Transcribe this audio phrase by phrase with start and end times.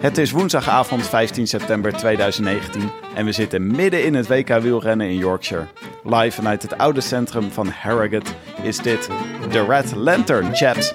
[0.00, 5.16] Het is woensdagavond 15 september 2019 en we zitten midden in het WK wielrennen in
[5.16, 5.66] Yorkshire.
[6.04, 8.30] Live vanuit het oude centrum van Harrogate
[8.62, 9.08] is dit
[9.50, 10.94] de Red Lantern Chat.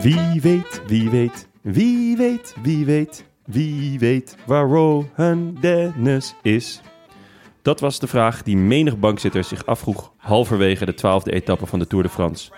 [0.00, 6.80] Wie weet, wie weet, wie weet, wie weet, wie weet waar Rohan Dennis is.
[7.64, 11.86] Dat was de vraag die menig bankzitter zich afvroeg halverwege de twaalfde etappe van de
[11.86, 12.50] Tour de France.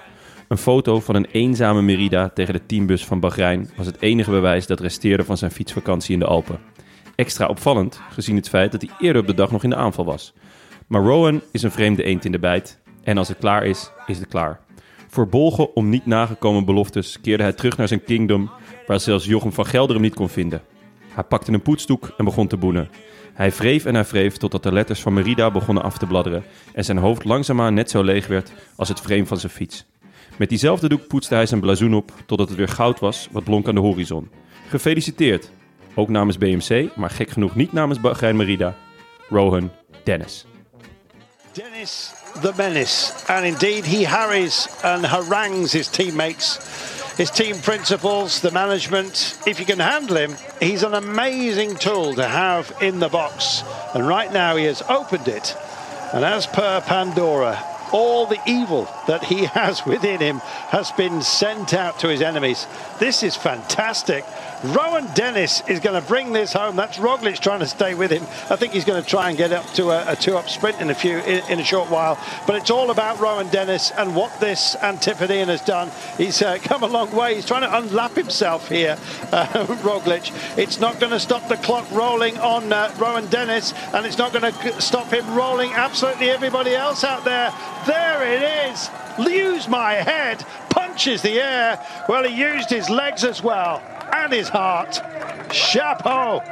[0.48, 4.66] Een foto van een eenzame Merida tegen de teambus van Bahrein was het enige bewijs
[4.66, 6.58] dat resteerde van zijn fietsvakantie in de Alpen.
[7.14, 10.04] Extra opvallend, gezien het feit dat hij eerder op de dag nog in de aanval
[10.04, 10.32] was.
[10.86, 14.18] Maar Rowan is een vreemde eend in de bijt en als het klaar is, is
[14.18, 14.60] het klaar.
[15.08, 18.50] Verbolgen om niet nagekomen beloftes keerde hij terug naar zijn kingdom,
[18.86, 20.62] waar zelfs Jochem van Gelder hem niet kon vinden.
[21.08, 22.88] Hij pakte een poetsdoek en begon te boenen.
[23.36, 26.84] Hij wreef en hij wreef totdat de letters van Merida begonnen af te bladderen en
[26.84, 29.86] zijn hoofd langzaamaan net zo leeg werd als het frame van zijn fiets.
[30.36, 33.68] Met diezelfde doek poetste hij zijn blazoen op totdat het weer goud was wat blonk
[33.68, 34.30] aan de horizon.
[34.68, 35.50] Gefeliciteerd!
[35.94, 38.76] Ook namens BMC, maar gek genoeg niet namens Bahrein Merida.
[39.28, 39.70] Rohan
[40.04, 40.46] Dennis.
[41.52, 43.12] Dennis the Menace.
[43.28, 46.58] And indeed, he harries and harangues his teammates,
[47.16, 49.38] his team principles, the management.
[49.46, 53.62] If you can handle him, he's an amazing tool to have in the box.
[53.94, 55.56] And right now, he has opened it.
[56.12, 57.62] And as per Pandora,
[57.92, 60.38] all the evil that he has within him
[60.68, 62.66] has been sent out to his enemies.
[62.98, 64.24] This is fantastic.
[64.64, 66.76] Rowan Dennis is going to bring this home.
[66.76, 68.22] That's Roglic trying to stay with him.
[68.50, 70.88] I think he's going to try and get up to a, a two-up sprint in
[70.88, 72.18] a few in, in, a short while.
[72.46, 75.90] But it's all about Rowan Dennis and what this Antipodean has done.
[76.16, 77.34] He's uh, come a long way.
[77.34, 78.96] He's trying to unlap himself here,
[79.32, 79.46] uh,
[79.82, 80.32] Roglic.
[80.56, 84.32] It's not going to stop the clock rolling on uh, Rowan Dennis, and it's not
[84.32, 87.52] going to stop him rolling absolutely everybody else out there.
[87.86, 88.88] There it is.
[89.18, 90.44] Use my head.
[90.70, 91.84] Punches the air.
[92.08, 95.02] Well, he used his legs as well and his heart.
[95.50, 96.42] Chapeau.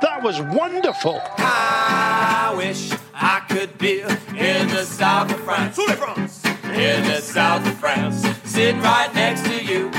[0.00, 1.20] That was wonderful.
[1.38, 5.78] I wish I could be in the south of France.
[6.64, 8.26] In the south of France.
[8.44, 9.90] Sitting right next to you.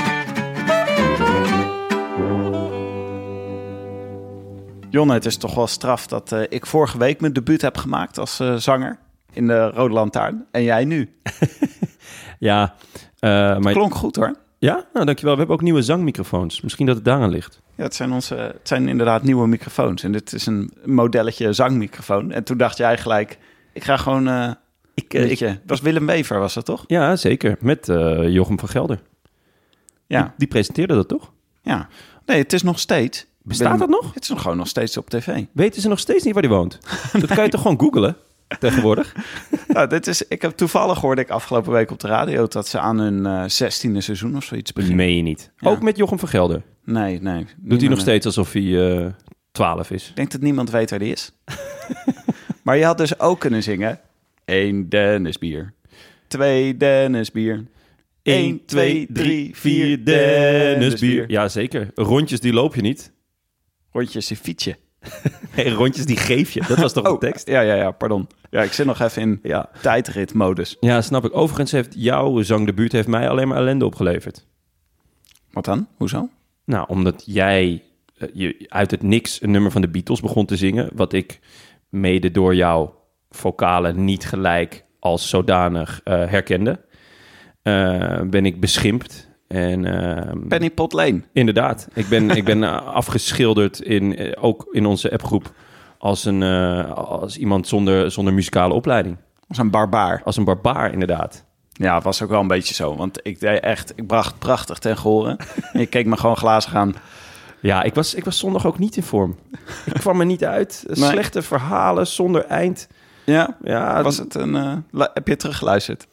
[4.90, 8.18] Jonne, het is toch wel straf dat uh, ik vorige week mijn debuut heb gemaakt
[8.18, 8.98] als uh, zanger
[9.32, 10.46] in de Rode Lantaarn.
[10.50, 11.12] En jij nu.
[12.38, 12.74] ja,
[13.20, 13.72] uh, maar...
[13.72, 14.34] klonk goed hoor.
[14.58, 15.32] Ja, nou dankjewel.
[15.32, 16.60] We hebben ook nieuwe zangmicrofoons.
[16.60, 17.60] Misschien dat het daaraan ligt.
[17.74, 20.02] Ja, het zijn, onze, het zijn inderdaad nieuwe microfoons.
[20.02, 22.32] En dit is een modelletje zangmicrofoon.
[22.32, 23.38] En toen dacht jij gelijk,
[23.72, 24.28] ik ga gewoon...
[24.28, 24.50] Uh,
[24.94, 26.84] ik, uh, ik, dat was Willem Wever, was dat toch?
[26.86, 27.56] Ja, zeker.
[27.60, 29.00] Met uh, Jochem van Gelder.
[30.06, 30.22] Ja.
[30.22, 31.32] Die, die, presenteerde dat toch?
[31.62, 31.88] Ja.
[32.26, 33.26] Nee, het is nog steeds.
[33.42, 34.14] Bestaat Willem, dat nog?
[34.14, 35.44] Het is nog gewoon nog steeds op tv.
[35.52, 36.78] Weten ze nog steeds niet waar hij woont?
[37.12, 37.22] nee.
[37.22, 38.16] Dat kan je toch gewoon googlen?
[38.60, 39.14] tegenwoordig.
[39.68, 42.78] nou, dit is, ik heb toevallig hoorde ik afgelopen week op de radio dat ze
[42.78, 45.06] aan hun zestiende seizoen of zoiets beginnen.
[45.06, 45.50] Meen je niet?
[45.56, 45.70] Ja.
[45.70, 46.62] Ook met Jochem van Gelder?
[46.84, 47.46] Nee, nee.
[47.56, 49.06] Doet hij nog steeds alsof hij uh,
[49.52, 50.08] 12 is?
[50.08, 51.32] Ik denk dat niemand weet waar hij is.
[52.64, 54.00] maar je had dus ook kunnen zingen:
[54.44, 55.72] 1 Dennis bier,
[56.26, 57.64] 2 Dennis bier.
[58.22, 61.30] 1, 2, 3, 4 Dennis bier.
[61.30, 61.90] Ja, zeker.
[61.94, 63.12] Rondjes die loop je niet.
[63.92, 64.76] Rondjes die fiets je.
[65.56, 66.62] Nee, rondjes die geef je.
[66.68, 67.48] Dat was toch oh, de tekst?
[67.48, 68.28] Ja, ja, ja, pardon.
[68.50, 69.70] Ja, ik zit nog even in ja.
[69.82, 70.76] tijdritmodus.
[70.80, 71.36] Ja, snap ik.
[71.36, 74.46] Overigens heeft jouw zangdebuut heeft mij alleen maar ellende opgeleverd.
[75.50, 75.86] Wat dan?
[75.96, 76.28] Hoezo?
[76.64, 77.82] Nou, omdat jij
[78.18, 81.40] uh, je uit het niks een nummer van de Beatles begon te zingen, wat ik
[81.88, 82.94] mede door jouw
[83.30, 86.80] vocalen niet gelijk als zodanig uh, herkende,
[87.62, 89.27] uh, ben ik beschimpt.
[89.48, 91.22] En, uh, Penny Pot Lane.
[91.32, 91.88] Inderdaad.
[91.94, 92.62] Ik ben, ik ben
[92.94, 95.52] afgeschilderd, in, uh, ook in onze appgroep,
[95.98, 99.16] als, een, uh, als iemand zonder, zonder muzikale opleiding.
[99.48, 100.22] Als een barbaar.
[100.24, 101.44] Als een barbaar, inderdaad.
[101.72, 102.96] Ja, het was ook wel een beetje zo.
[102.96, 105.38] Want ik deed echt, ik bracht prachtig ten gehore.
[105.72, 106.94] En ik keek me gewoon glazig aan.
[107.60, 109.36] Ja, ik was, ik was zondag ook niet in vorm.
[109.86, 110.84] Ik kwam er niet uit.
[110.86, 111.10] Nee.
[111.10, 112.88] Slechte verhalen zonder eind.
[113.24, 114.56] Ja, Ja, was het een...
[114.56, 116.06] eh, heb je teruggeluisterd?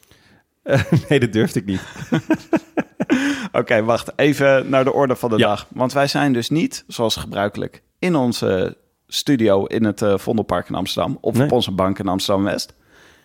[1.08, 1.80] Nee, dat durfde ik niet.
[3.52, 4.12] Oké, wacht.
[4.16, 5.46] Even naar de orde van de Ja.
[5.46, 5.66] dag.
[5.70, 8.76] Want wij zijn dus niet, zoals gebruikelijk, in onze
[9.06, 11.18] studio in het eh, Vondelpark in Amsterdam.
[11.20, 11.44] Of Nee.
[11.46, 12.74] op onze bank in Amsterdam-West.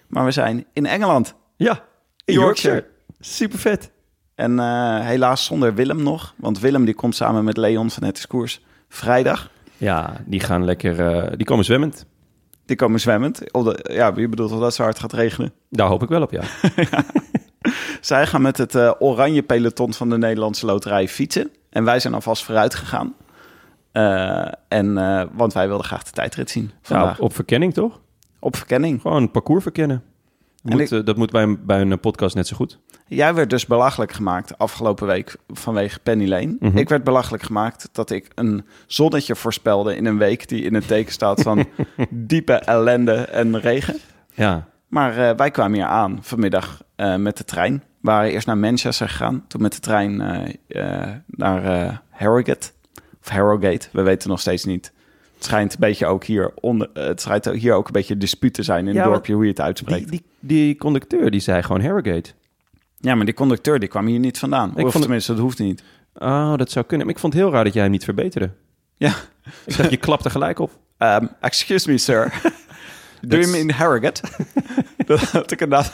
[0.07, 1.35] Maar we zijn in Engeland.
[1.55, 1.83] Ja,
[2.25, 2.75] in Yorkshire.
[2.75, 2.85] Yorkshire.
[3.19, 3.91] Super vet.
[4.35, 6.33] En eh, helaas zonder Willem nog.
[6.37, 9.49] Want Willem die komt samen met Leon van Het Koers vrijdag.
[9.77, 10.99] Ja, die gaan lekker...
[11.07, 12.05] eh, die komen zwemmend.
[12.65, 13.51] Die komen zwemmend.
[13.51, 15.53] Op de, ja, wie bedoelt wel dat zo hard gaat regenen?
[15.69, 16.43] Daar hoop ik wel op, ja.
[18.01, 21.51] Zij gaan met het eh, oranje peloton van de Nederlandse Loterij fietsen.
[21.69, 23.13] En wij zijn alvast vooruit gegaan.
[23.91, 27.17] Eh, en, eh, want wij wilden graag de tijdrit zien vandaag.
[27.17, 27.99] Nou, op verkenning toch?
[28.39, 29.01] Op verkenning.
[29.01, 30.03] Gewoon parcours verkennen.
[30.63, 32.79] En Moet, ik- eh, dat moet bij, een- bij een podcast net zo goed.
[33.07, 36.55] Jij werd dus belachelijk gemaakt afgelopen week vanwege Penny Lane.
[36.59, 36.77] Mhm.
[36.77, 40.87] Ik werd belachelijk gemaakt dat ik een zonnetje voorspelde in een week die in het
[40.87, 41.65] teken staat van
[42.09, 43.95] diepe ellende en regen.
[44.33, 47.73] Ja, Maar eh, wij kwamen hier aan vanmiddag eh, met de trein.
[47.73, 52.69] We waren eerst naar Manchester gegaan, toen met de trein eh, eh, naar eh, Harrogate.
[53.23, 54.91] Of Harrogate, we weten nog steeds niet.
[55.41, 58.53] Het schijnt een beetje ook hier onder, eh, het schijnt hier ook een beetje dispuut
[58.53, 60.09] te zijn in Ja, het dorpje hoe je het uitspreekt.
[60.09, 62.31] die, die, die conducteur die zei gewoon Harrogate.
[62.97, 64.71] Ja, maar die conducteur die kwam hier niet vandaan.
[64.75, 65.83] Ik of vond tenminste, dat hoeft niet.
[66.13, 67.05] Oh, dat zou kunnen.
[67.05, 68.51] Maar ik vond het heel raar dat jij hem niet verbeterde.
[68.97, 69.13] Ja.
[69.65, 70.71] Ik dacht, je klapte gelijk op.
[70.97, 72.33] Um, excuse me, sir.
[73.27, 74.21] Do you mean Harrogate?
[75.05, 75.93] dat had ik inderdaad.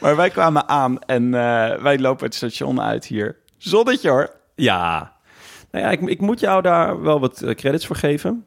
[0.00, 3.36] maar wij kwamen aan en eh, wij lopen het station uit hier.
[3.58, 4.30] Zonnetje hoor.
[4.54, 5.12] Ja.
[5.70, 8.44] Nou ja, ik, ik moet jou daar wel wat eh, credits voor geven.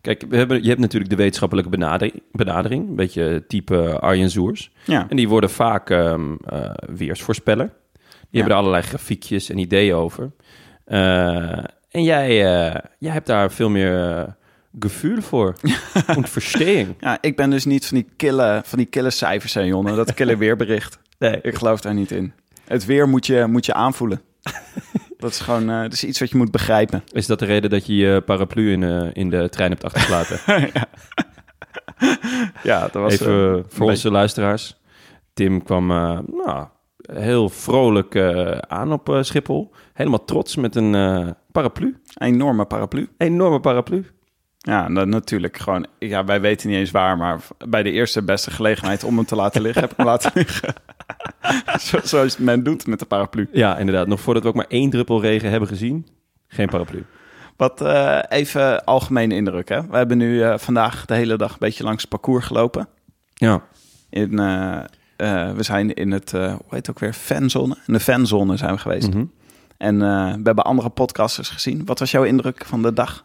[0.00, 4.72] Kijk, we hebben, je hebt natuurlijk de wetenschappelijke benadering, benadering een beetje type Arjen Zoers.
[4.84, 5.06] Ja.
[5.08, 7.72] En die worden vaak ehm eh, weersvoorspeller.
[8.30, 10.30] Die hebben er allerlei grafiekjes en ideeën over.
[10.84, 14.24] Eh, en jij, eh, jij hebt daar veel meer eh,
[14.78, 15.54] gevoel voor.
[16.06, 19.94] En ja, ik ben dus niet van die kille, van die kille cijfers, hè, Jonne.
[19.94, 20.98] Dat kille weerbericht.
[21.18, 21.38] Nee.
[21.42, 22.32] Ik geloof daar niet in.
[22.64, 24.20] Het weer moet je, moet je aanvoelen.
[25.18, 27.02] dat is gewoon eh, dat is iets wat je moet begrijpen.
[27.12, 30.38] Is dat de reden dat je je paraplu in, eh, in de trein hebt achtergelaten?
[32.62, 34.76] Ja, dat was Even eh, een voor onze luisteraars.
[35.34, 36.66] Tim kwam nou,
[37.12, 38.16] heel vrolijk
[38.68, 39.72] aan op Schiphol.
[39.92, 40.90] Helemaal trots met een
[41.52, 41.92] paraplu.
[41.92, 43.08] beetje- enorme paraplu.
[43.16, 44.06] Enorme paraplu.
[44.58, 45.86] Ja, dan natuurlijk gewoon.
[45.98, 49.36] Ja, wij weten niet eens waar, maar bij de eerste beste gelegenheid om hem te
[49.36, 50.74] laten liggen, heb ik hem laten liggen.
[51.80, 53.48] Zo, zoals men doet met de paraplu.
[53.52, 54.06] Ja, inderdaad.
[54.06, 56.06] Nog voordat we ook maar één druppel regen hebben gezien.
[56.48, 57.04] Geen paraplu.
[57.56, 59.86] Wat eh, even algemene indruk, hè?
[59.86, 62.88] We hebben nu eh, vandaag de hele dag een beetje langs het parcours gelopen.
[63.34, 63.62] Ja.
[64.10, 67.76] In, eh, we zijn in het, hoe heet het ook weer, fanzone.
[67.86, 69.08] In de fanzone zijn we geweest.
[69.08, 69.24] Mhm.
[69.76, 71.84] En we hebben andere podcasters gezien.
[71.84, 73.24] Wat was jouw indruk van de dag?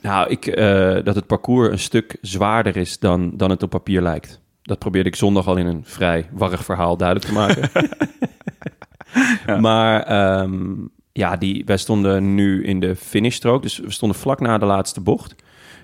[0.00, 0.56] Nou, ik,
[1.04, 4.40] dat het parcours een stuk zwaarder is dan, dan het op papier lijkt.
[4.70, 7.70] Dat probeerde ik zondag al in een vrij warrig verhaal duidelijk te maken.
[9.60, 10.74] Maar ehm,
[11.12, 13.62] ja, die, wij stonden nu in de finishstrook.
[13.62, 15.34] Dus we stonden vlak na de laatste bocht.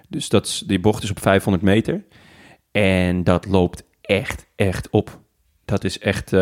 [0.08, 2.04] Dus dat is, die bocht is op 500 meter.
[2.70, 5.20] En dat loopt echt, echt op.
[5.64, 6.40] Dat is echt, eh,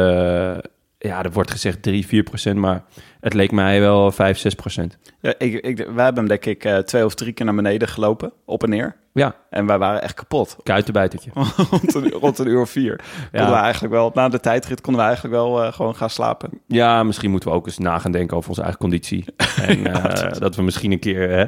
[0.98, 2.58] ja, er wordt gezegd 3, 4 procent.
[2.58, 2.84] Maar
[3.20, 4.98] het leek mij wel 5, 6 procent.
[5.20, 7.89] Ja, ik, ik, wij hebben hem denk ik eh, twee of drie keer naar beneden
[7.89, 8.96] gelopen, op en neer.
[9.15, 10.56] Ja, En wij waren echt kapot.
[10.63, 11.31] kuitenbijtertje.
[11.71, 13.01] rond, een, rond een uur of vier.
[13.31, 16.51] Konden we eigenlijk wel, na de tijdrit konden we eigenlijk wel eh, gewoon gaan slapen.
[16.67, 19.25] Ja, misschien moeten we ook eens na gaan denken over onze eigen conditie.
[19.63, 21.47] En eh, dat we misschien een keer hè,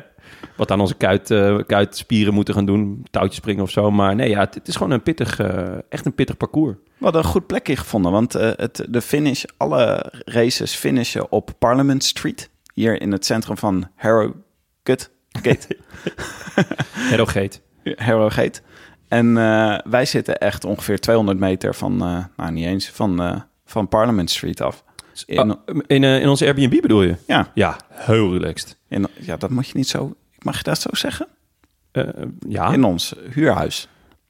[0.57, 3.07] wat aan onze kuit, eh, kuitspieren moeten gaan doen.
[3.11, 3.91] Touwtjes springen of zo.
[3.91, 5.41] Maar nee, ja, het, het is gewoon een pittig,
[5.89, 6.77] echt een pittig parcours.
[6.99, 12.05] We hadden een goed plekje gevonden, want het, de finish, alle races finishen op Parliament
[12.05, 12.51] Street.
[12.75, 15.09] Hier in het centrum van Harrogate.
[15.43, 15.77] Gate.
[17.11, 17.59] Harrogate.
[17.97, 18.61] Harrogate.
[19.09, 23.41] En eh, wij zitten echt ongeveer 200 meter van, eh, nou niet eens, van, eh,
[23.65, 24.85] van Parliament Street af.
[25.27, 27.17] In, Ah, in, in onze Airbnb bedoel je?
[27.27, 28.79] ja, Ja, heel relaxed.
[28.89, 31.27] in, ja, dat moet je niet zo, mag je dat zo zeggen?
[32.49, 33.89] Ja, in ons huurhuis.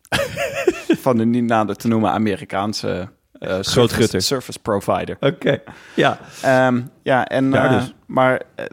[1.05, 3.09] van de niet nader te noemen Amerikaanse
[3.47, 5.17] uh, service, service provider.
[5.21, 5.63] oké.
[5.95, 7.95] Ja, Ehm, ja, en, eh, dus.
[8.07, 8.65] maar eh,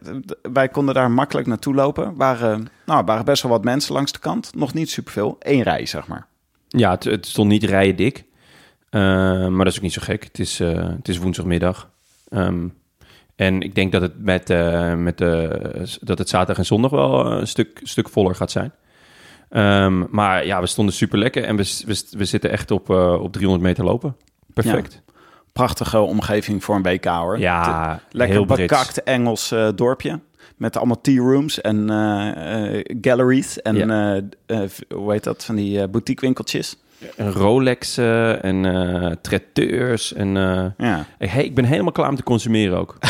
[0.53, 2.15] wij konden daar makkelijk naartoe lopen.
[2.15, 4.55] Waren, nou, waren best wel wat mensen langs de kant.
[4.55, 5.35] Nog niet superveel.
[5.39, 6.27] Eén rij, zeg maar.
[6.67, 8.25] ja het, het stond niet rijen dik.
[8.91, 10.23] Maar dat is ook niet zo gek.
[10.23, 11.89] Het is, het is woensdagmiddag.
[12.29, 12.67] Ehm,
[13.35, 14.47] en ik denk dat het, met,
[14.97, 15.17] met,
[16.01, 18.73] dat het zaterdag en zondag wel een stuk, stuk voller gaat zijn.
[19.53, 23.21] Ehm, maar ja, we stonden super lekker en we, we, we zitten echt op, eh,
[23.21, 24.15] op 300 meter lopen.
[24.53, 25.01] Perfect.
[25.51, 27.39] Prachtige omgeving voor een WK hoor.
[27.39, 30.19] Ja, Lekker heel bekakt Engels eh, dorpje.
[30.57, 33.61] Met allemaal tea rooms en eh, eh, galleries.
[33.61, 34.21] En Ja.
[34.95, 35.45] hoe heet dat?
[35.45, 36.75] Van die boutique winkeltjes.
[37.17, 40.13] En Rolexen en eh traiteurs.
[40.13, 40.27] En
[40.77, 41.05] Ja.
[41.17, 42.97] hey, ik ben helemaal klaar om te consumeren ook.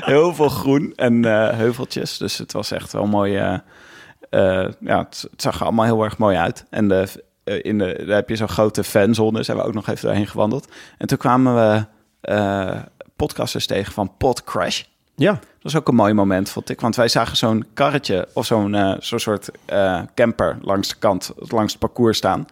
[0.00, 1.22] Heel veel groen en
[1.56, 2.18] heuveltjes.
[2.18, 3.32] Dus het was echt wel mooi.
[3.32, 3.62] ja,
[4.80, 6.64] het, het zag er allemaal heel erg mooi uit.
[6.70, 7.06] En de,
[7.48, 9.42] in de, daar heb je zo'n grote fanzone.
[9.42, 10.68] Zijn we ook nog even doorheen gewandeld.
[10.98, 11.84] En toen kwamen we
[12.20, 12.80] eh,
[13.16, 14.82] podcasters tegen van Pod Crash.
[15.14, 16.80] Ja, Dat was ook een mooi moment, vond ik.
[16.80, 21.32] Want wij zagen zo'n karretje of zo'n eh, zo'n soort eh, camper langs de kant,
[21.36, 22.46] langs het parcours staan.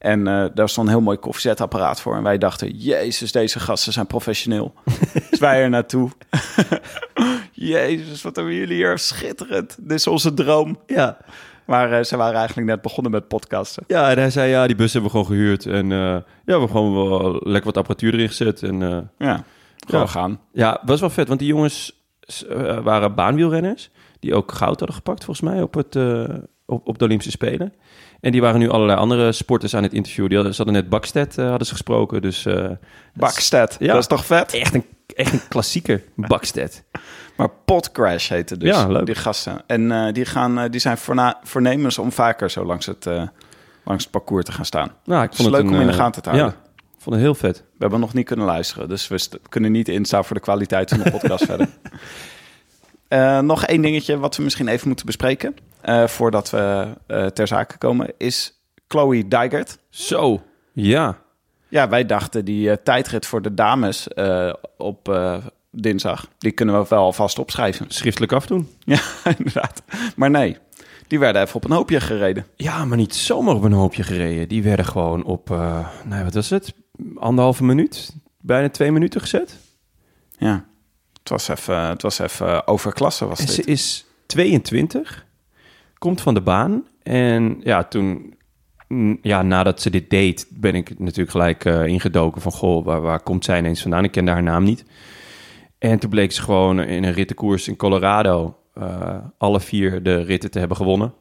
[0.00, 2.16] En eh, daar stond een heel mooi koffiezetapparaat voor.
[2.16, 4.74] En wij dachten, jezus, deze gasten zijn professioneel.
[5.30, 6.10] dus wij er naartoe.
[7.52, 9.76] jezus, wat hebben jullie hier schitterend.
[9.78, 10.78] Dit is onze droom.
[10.86, 11.16] ja.
[11.70, 13.84] Maar eh, ze waren eigenlijk net begonnen met podcasten.
[13.86, 15.66] Ja, en hij zei, ja, die bus hebben we gewoon gehuurd.
[15.66, 18.62] En eh, ja, we hebben gewoon wel lekker wat apparatuur erin gezet.
[18.62, 18.98] En eh,
[19.28, 19.44] Ja,
[19.86, 20.06] gewoon Ja.
[20.06, 20.40] gaan.
[20.52, 21.98] ja, was wel vet, want die jongens
[22.82, 23.90] waren baanwielrenners.
[24.20, 25.96] Die ook goud hadden gepakt, volgens mij, op, het,
[26.66, 27.72] op, op de Olympische Spelen.
[28.20, 30.28] En die waren nu allerlei andere sporters aan het interviewen.
[30.28, 32.46] Die hadden, ze hadden net Bakstedt hadden ze gesproken, dus...
[33.14, 33.86] Bakstedt, Ja.
[33.92, 34.52] dat is toch vet?
[34.54, 34.84] echt een,
[35.14, 36.84] echt een klassieker, Bakstedt.
[37.40, 39.06] Maar Podcrash heette dus, Ja, leuk.
[39.06, 39.62] die gasten.
[39.66, 40.98] En eh, die, gaan, eh, die zijn
[41.42, 43.22] voornemens om vaker zo langs het, eh,
[43.84, 44.92] langs het parcours te gaan staan.
[45.04, 46.50] Nou, ik vond het leuk een, om in de gaten te houden.
[46.50, 47.58] Ja, ik vond het heel vet.
[47.58, 50.98] We hebben nog niet kunnen luisteren, dus we kunnen niet instaan voor de kwaliteit van
[50.98, 51.68] de podcast verder.
[53.44, 55.54] Nog één dingetje wat we misschien even moeten bespreken,
[56.06, 56.88] voordat we
[57.34, 59.78] ter zake komen, is Chloe Dijgert.
[59.88, 60.42] Zo,
[60.72, 61.18] ja.
[61.68, 64.08] Ja, wij dachten die tijdrit voor de dames
[64.76, 65.08] op
[65.70, 67.86] dinsdag, die kunnen we wel alvast opschrijven.
[67.88, 68.68] Schriftelijk afdoen.
[68.84, 69.00] Ja,
[69.38, 69.82] inderdaad.
[70.16, 70.56] Maar nee,
[71.06, 72.46] die werden even op een hoopje gereden.
[72.56, 74.48] Ja, maar niet zomaar op een hoopje gereden.
[74.48, 76.74] Die werden gewoon op, eh nou, wat was het?
[77.14, 78.16] Anderhalve minuut?
[78.40, 79.56] Bijna twee minuten gezet.
[80.38, 80.64] Ja,
[81.18, 83.54] het was even, het was even overklasse was En dit.
[83.54, 85.26] ze is 22,
[85.98, 86.84] komt van de baan.
[87.02, 88.34] En ja, toen,
[89.22, 93.20] ja, nadat ze dit deed, ben ik natuurlijk gelijk eh, ingedoken van, goh, waar, waar
[93.22, 94.04] komt zij ineens vandaan?
[94.04, 94.84] Ik kende haar naam niet.
[95.80, 100.50] En toen bleek ze gewoon in een rittenkoers in Colorado eh, alle vier de ritten
[100.50, 101.14] te hebben gewonnen.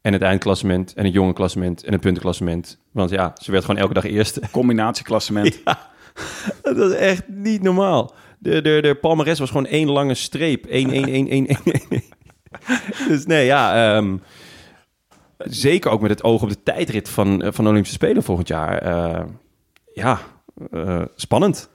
[0.00, 2.78] En het eindklassement, en het jonge klassement, en het puntenklassement.
[2.90, 4.40] Want ja, ze werd gewoon elke dag eerste.
[4.50, 5.62] Combinatieklassement.
[6.62, 8.14] Dat was echt niet normaal.
[8.38, 10.66] De, de, de palmares was gewoon één lange streep.
[10.66, 12.02] 1, 1, 1, 1, 1, 1.
[13.08, 13.94] Dus nee, ja.
[13.96, 14.16] ehm,
[15.38, 18.48] zeker ook met het oog op de tijdrit van, eh, van de Olympische Spelen volgend
[18.48, 18.78] jaar.
[18.78, 19.24] Eh,
[19.94, 20.18] ja,
[21.16, 21.70] spannend.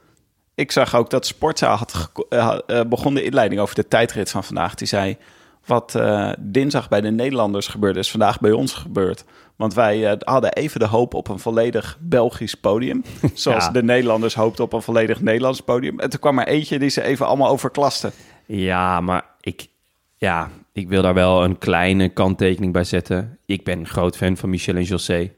[0.57, 4.43] Ik zag ook dat Sportza had eh, eh, begon de inleiding over de tijdrit van
[4.43, 4.75] vandaag.
[4.75, 5.17] Die zei,
[5.65, 9.23] wat eh, dinsdag bij de Nederlanders gebeurde, is vandaag bij ons gebeurd.
[9.55, 13.03] Want wij hadden even de hoop op een volledig Belgisch podium.
[13.33, 13.71] Zoals Ja.
[13.71, 15.99] de Nederlanders hoopten op een volledig Nederlands podium.
[15.99, 18.11] En toen kwam er eentje die ze even allemaal overklasten.
[18.45, 19.67] Ja, maar ik,
[20.15, 23.37] ja, ik wil daar wel een kleine kanttekening bij zetten.
[23.45, 25.31] Ik ben groot fan van Michel en José.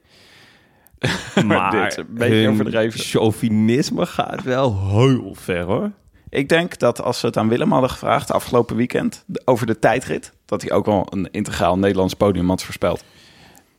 [1.45, 2.99] Maar Dit is een beetje overdreven.
[2.99, 5.91] chauvinisme gaat wel heel ver, hoor.
[6.29, 10.33] Ik denk dat als we het aan Willem hadden gevraagd afgelopen weekend over de tijdrit,
[10.45, 13.03] dat hij ook wel een integraal Nederlands podium had voorspeld.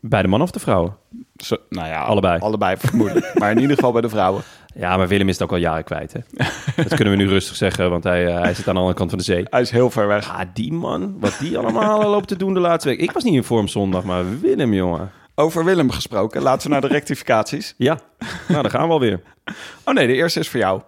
[0.01, 0.97] Bij de man of de vrouw?
[1.37, 2.39] Zo, nou ja, Allebei.
[2.41, 3.33] Allebei vermoedelijk.
[3.39, 4.43] maar in ieder geval bij de vrouwen.
[4.75, 6.21] Ja, maar Willem is het ook al jaren kwijt, hè?
[6.77, 9.11] Dat kunnen we nu rustig zeggen, want hij, eh, hij zit aan de andere kant
[9.11, 9.45] van de zee.
[9.51, 10.29] Hij is heel ver weg.
[10.31, 13.01] Ah, die man, wat die allemaal loopt te doen de laatste week.
[13.01, 15.11] Ik was niet in vorm zondag, maar Willem, jongen.
[15.41, 17.75] Over Willem gesproken, laten we naar de rectificaties.
[17.77, 17.99] Ja,
[18.49, 19.21] nou, daar gaan we alweer.
[19.85, 20.81] Oh nee, de eerste is voor jou.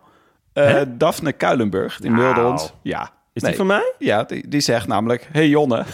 [0.52, 0.96] Hè?
[0.96, 2.52] Daphne Kuilenburg, die mailde Nou.
[2.52, 2.72] ons.
[2.82, 3.10] Ja.
[3.32, 3.50] Is Nee.
[3.50, 3.92] die van mij?
[3.98, 5.28] Ja, die, die zegt namelijk...
[5.32, 5.84] Hey Jonne,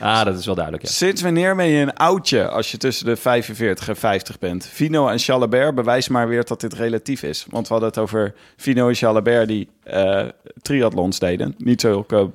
[0.00, 0.90] Ah, dat is wel duidelijk, ja.
[0.90, 4.66] sinds wanneer ben je een oudje als je tussen de 45 en 50 bent?
[4.66, 7.46] Vino en Chalabert, bewijs maar weer dat dit relatief is.
[7.50, 10.24] Want we hadden het over Vino en Chalabert die eh
[10.62, 11.54] triathlons deden.
[11.58, 12.30] Niet zulke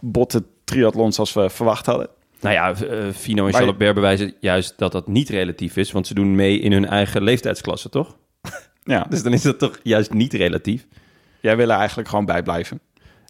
[0.00, 2.08] botte triathlons als we verwacht hadden.
[2.42, 6.14] Nou ja, eh, Fino en Jalabert bewijzen juist dat dat niet relatief is, want ze
[6.14, 8.16] doen mee in hun eigen leeftijdsklasse, toch?
[8.84, 10.86] Ja, Dus dan is dat toch juist niet relatief?
[11.40, 12.80] jij wil er eigenlijk gewoon bij blijven.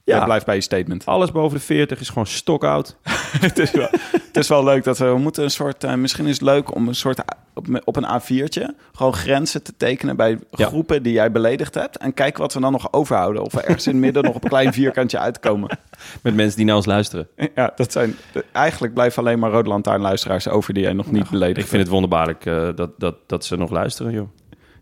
[0.04, 0.16] Ja.
[0.16, 1.06] Jij blijft bij je statement.
[1.06, 2.96] Alles boven de 40 is gewoon stokoud.
[3.40, 3.88] het, is wel,
[4.22, 5.84] het is wel leuk dat we, we moeten een soort...
[5.84, 7.22] eh, misschien is het leuk om een soort
[7.54, 8.66] op, op een A4'tje...
[8.92, 10.66] gewoon grenzen te tekenen bij Ja.
[10.66, 11.96] groepen die jij beledigd hebt.
[11.96, 13.42] En kijken wat we dan nog overhouden.
[13.42, 15.78] Of we ergens in het midden nog op een klein vierkantje uitkomen.
[16.22, 17.28] Met mensen die naar ons luisteren.
[17.54, 18.16] Ja, dat zijn...
[18.52, 21.90] Eigenlijk blijven alleen maar Rode Lantaarnluisteraars over die jij nog niet beledigd Ik vind het
[21.90, 24.28] wonderbaarlijk eh, dat, dat, dat ze nog luisteren, joh.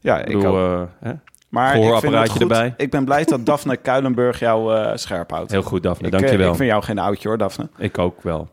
[0.01, 0.89] Ja, Ik bedoel, ook.
[1.01, 1.13] eh, hè?
[1.49, 2.41] Maar ik vind het goed.
[2.41, 2.75] erbij.
[2.77, 5.51] Ik ben blij dat Daphne Kuilenburg jou eh, scherp houdt.
[5.51, 6.07] heel goed, Daphne.
[6.07, 6.51] ik, Dankjewel.
[6.51, 7.69] Ik vind jou geen oudje hoor, Daphne.
[7.79, 8.49] Ik ook wel.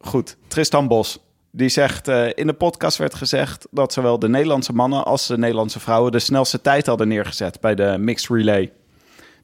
[0.00, 1.18] Goed, Tristan Bos.
[1.50, 5.38] Die zegt, eh, in de podcast werd gezegd dat zowel de Nederlandse mannen als de
[5.38, 8.72] Nederlandse vrouwen de snelste tijd hadden neergezet bij de mixed relay.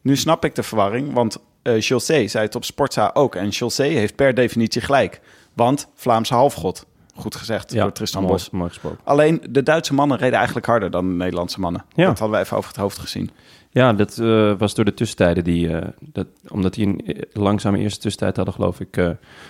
[0.01, 3.35] Nu snap ik de verwarring, want eh José zei het op Sportza ook.
[3.35, 5.21] En José heeft per definitie gelijk.
[5.53, 6.87] Want Vlaamse halfgod.
[7.15, 8.51] Goed gezegd door Tristan Bos.
[8.51, 8.99] mooi gesproken.
[9.05, 11.85] Alleen de Duitse mannen reden eigenlijk harder dan de Nederlandse mannen.
[11.95, 12.07] Ja.
[12.07, 13.31] Dat hadden we even over het hoofd gezien.
[13.71, 15.71] Ja, dat eh, was door de tussentijden die...
[16.01, 18.95] dat, omdat die een langzame eerste tussentijd hadden, geloof ik,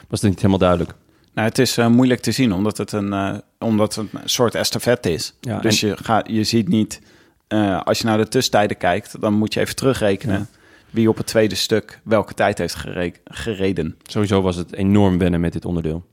[0.08, 0.94] was het niet helemaal duidelijk.
[1.34, 4.54] Nou, het is eh, moeilijk te zien, omdat het een, eh, omdat het een soort
[4.54, 5.34] estafette is.
[5.40, 7.00] Ja, dus en- je, gaat, je ziet niet,
[7.48, 10.48] eh, als je naar de tussentijden kijkt, dan moet je even terugrekenen
[10.90, 13.96] wie op het tweede stuk welke tijd heeft gere- gereden.
[14.02, 16.04] Sowieso was het enorm wennen met dit onderdeel.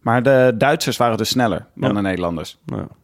[0.00, 1.94] Maar de Duitsers waren dus sneller dan Ja.
[1.94, 2.58] de Nederlanders.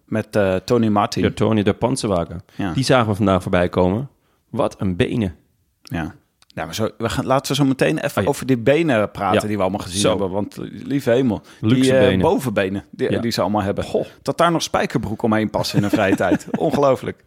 [0.07, 1.23] Met Tony Martin.
[1.23, 2.43] de Tony de Panzerwagen.
[2.75, 4.09] Die zagen we vandaag voorbij komen.
[4.51, 5.35] Wat een benen.
[5.83, 6.15] Ja.
[6.55, 8.29] Nou, maar zo, we gaan, laten we zo meteen even Oh ja.
[8.29, 9.47] over die benen praten Ja.
[9.47, 10.09] die we allemaal gezien Zo.
[10.09, 10.31] hebben.
[10.31, 12.19] Want lieve hemel, Luxe die eh, benen.
[12.21, 13.19] bovenbenen die, Ja.
[13.21, 13.85] die ze allemaal hebben.
[14.23, 16.47] Dat daar nog spijkerbroek omheen passen in een vrije tijd.
[16.59, 17.23] Ongelooflijk.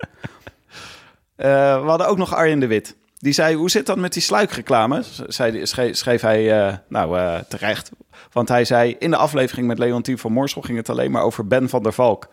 [1.36, 1.48] Eh,
[1.82, 2.96] we hadden ook nog Arjen de Wit.
[3.17, 5.03] Die zei, hoe zit dat met die sluikreclame?
[5.27, 7.91] Zei, schreef, schreef hij, eh, nou terecht.
[8.32, 11.48] Want hij zei, in de aflevering met Leontien van Moorsel ging het alleen maar over
[11.48, 12.27] Ben van der Valk.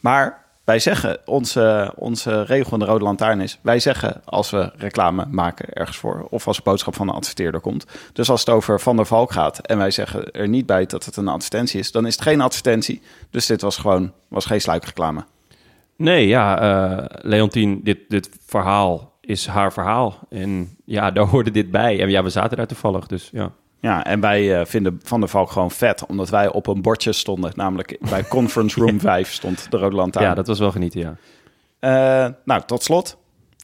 [0.00, 3.58] Maar wij zeggen, onze, onze regel in de Rode Lantaarn is...
[3.62, 6.26] wij zeggen als we reclame maken ergens voor...
[6.30, 7.86] of als een boodschap van een adverteerder komt.
[8.12, 9.58] Dus als het over Van der Valk gaat...
[9.58, 11.92] en wij zeggen er niet bij dat het een advertentie is...
[11.92, 13.02] dan is het geen advertentie.
[13.30, 15.24] Dus dit was gewoon was geen sluikreclame.
[15.96, 20.18] Nee, ja, eh Leontien, dit, dit verhaal is haar verhaal.
[20.30, 22.00] En ja, daar hoorde dit bij.
[22.00, 23.52] En ja, we zaten daar toevallig, dus ja.
[23.80, 26.06] Ja, en wij eh, vinden Van der Valk gewoon vet...
[26.06, 27.52] omdat wij op een bordje stonden.
[27.54, 30.26] Namelijk bij Conference Room 5 stond de Rode Lantaarn.
[30.26, 31.16] Ja, dat was wel genieten, ja.
[31.78, 33.16] Eh, nou, tot slot.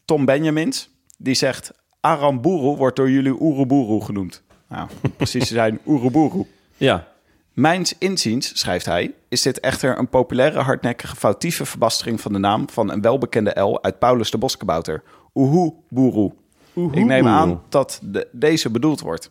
[0.04, 0.90] Tom Benjamins.
[1.18, 1.72] Die zegt...
[2.00, 4.42] Aramburu wordt door jullie Oeroboeroe genoemd.
[4.68, 6.46] Nou, precies te zijn Oeroboeroe.
[6.76, 7.06] Ja,
[7.52, 12.68] Mijns inziens, schrijft hij, is dit echter een populaire, hardnekkige, foutieve verbastering van de naam
[12.70, 15.02] van een welbekende L uit Paulus de Boskabouter.
[15.34, 16.32] Oehoeboeroe.
[16.74, 19.30] Ik neem aan dat de, deze bedoeld wordt.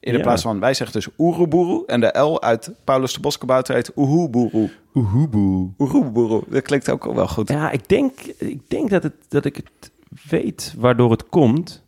[0.00, 3.74] In de plaats van, wij zeggen dus Oeroboeroe en de L uit Paulus de Boskabouter
[3.74, 4.70] heet Oehoeboeroe.
[4.94, 5.70] Oehoeboe.
[5.78, 7.48] Oehoeboeroe, dat klinkt ook wel goed.
[7.48, 9.90] Ja, ik denk, ik denk dat, het, dat ik het
[10.30, 11.86] weet waardoor het komt.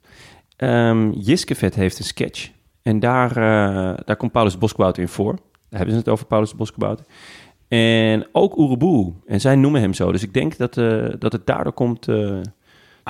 [0.56, 2.50] Ehm Jiskevet heeft een sketch.
[2.82, 5.34] En daar, eh, daar komt Paulus Boskabouter in voor.
[5.34, 7.04] Daar hebben ze het over Paulus Boskabouter.
[7.68, 9.12] En ook Oeroboe.
[9.26, 10.12] En zij noemen hem zo.
[10.12, 12.40] Dus ik denk dat, eh, dat het daardoor komt eh,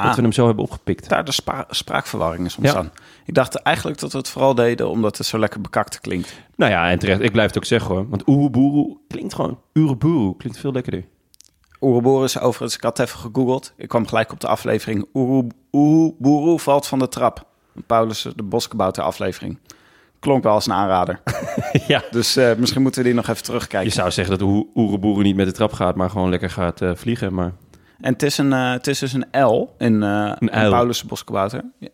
[0.00, 0.06] Ah.
[0.06, 1.08] dat we hem zo hebben opgepikt.
[1.08, 2.90] Daar de spra- spraakverwarring is ontstaan.
[2.94, 3.02] Ja.
[3.26, 6.34] Ik dacht eigenlijk dat we het vooral deden omdat het zo lekker bekakt klinkt.
[6.56, 7.20] Nou ja, en terecht.
[7.20, 8.08] Ik blijf het ook zeggen hoor.
[8.08, 9.58] Want Oeroboeroe klinkt gewoon...
[9.74, 11.04] Oeroboeroe klinkt veel lekkerder.
[11.80, 13.72] Oeroboeroe is overigens, ik had even gegoogeld.
[13.76, 15.06] Ik kwam gelijk op de aflevering.
[15.72, 17.44] Oeroboeroe valt van de trap.
[17.86, 19.58] Paulus de Boskabouter aflevering.
[20.20, 21.20] Klonk wel als een aanrader.
[21.86, 22.02] ja.
[22.10, 23.92] Dus eh, misschien moeten we die nog even Je terugkijken.
[23.92, 26.90] zou zeggen dat Oe- Oeroboeroe niet met de trap gaat, maar gewoon lekker gaat eh,
[26.94, 27.34] vliegen.
[27.34, 27.52] Maar
[28.00, 30.02] En het is, een, eh, het is dus een L in,
[30.38, 30.70] in uil.
[30.70, 31.04] Paulus.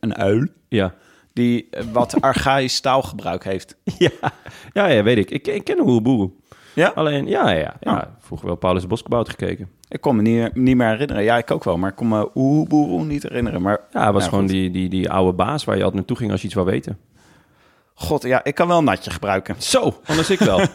[0.01, 0.47] Een uil.
[0.69, 0.95] ja.
[1.33, 3.77] Die eh, wat archaïsch taalgebruik heeft.
[3.99, 4.11] Ja,
[4.73, 5.31] ja, ja weet ik.
[5.31, 6.31] Ik, ik ken Oeroboeroe.
[6.75, 6.93] Ja?
[6.95, 7.95] Alleen, ja, ja, ja.
[7.95, 8.03] Oh.
[8.19, 9.69] Vroeger wel Paulus gekeken.
[9.89, 11.23] Ik kon me niet, niet meer herinneren.
[11.23, 11.79] Ja, ik ook wel.
[11.79, 13.63] Maar ik kon me Oeroboeroe niet herinneren.
[13.63, 14.49] Maar Ja, hij was gewoon goed.
[14.49, 16.99] die, die, die oude baas waar je altijd naartoe ging als je iets wou weten.
[17.95, 19.55] God, ja, ik kan wel een natje gebruiken.
[19.59, 20.61] Zo, anders ik wel.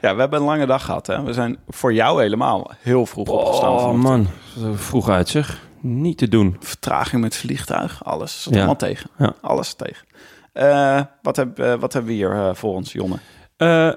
[0.00, 1.06] Ja, we hebben een lange dag gehad.
[1.06, 1.22] Hè?
[1.22, 3.72] We zijn voor jou helemaal heel vroeg opgestaan.
[3.72, 4.26] oh man,
[4.74, 5.62] vroeg uit zeg.
[5.80, 6.56] Niet te doen.
[6.60, 8.42] Vertraging met vliegtuig, alles.
[8.42, 8.58] Zat Ja.
[8.58, 9.10] allemaal tegen.
[9.18, 9.34] Ja.
[9.40, 10.06] Alles tegen.
[10.52, 13.16] Eh, wat, heb, eh, wat hebben we hier eh, voor ons, Jonne?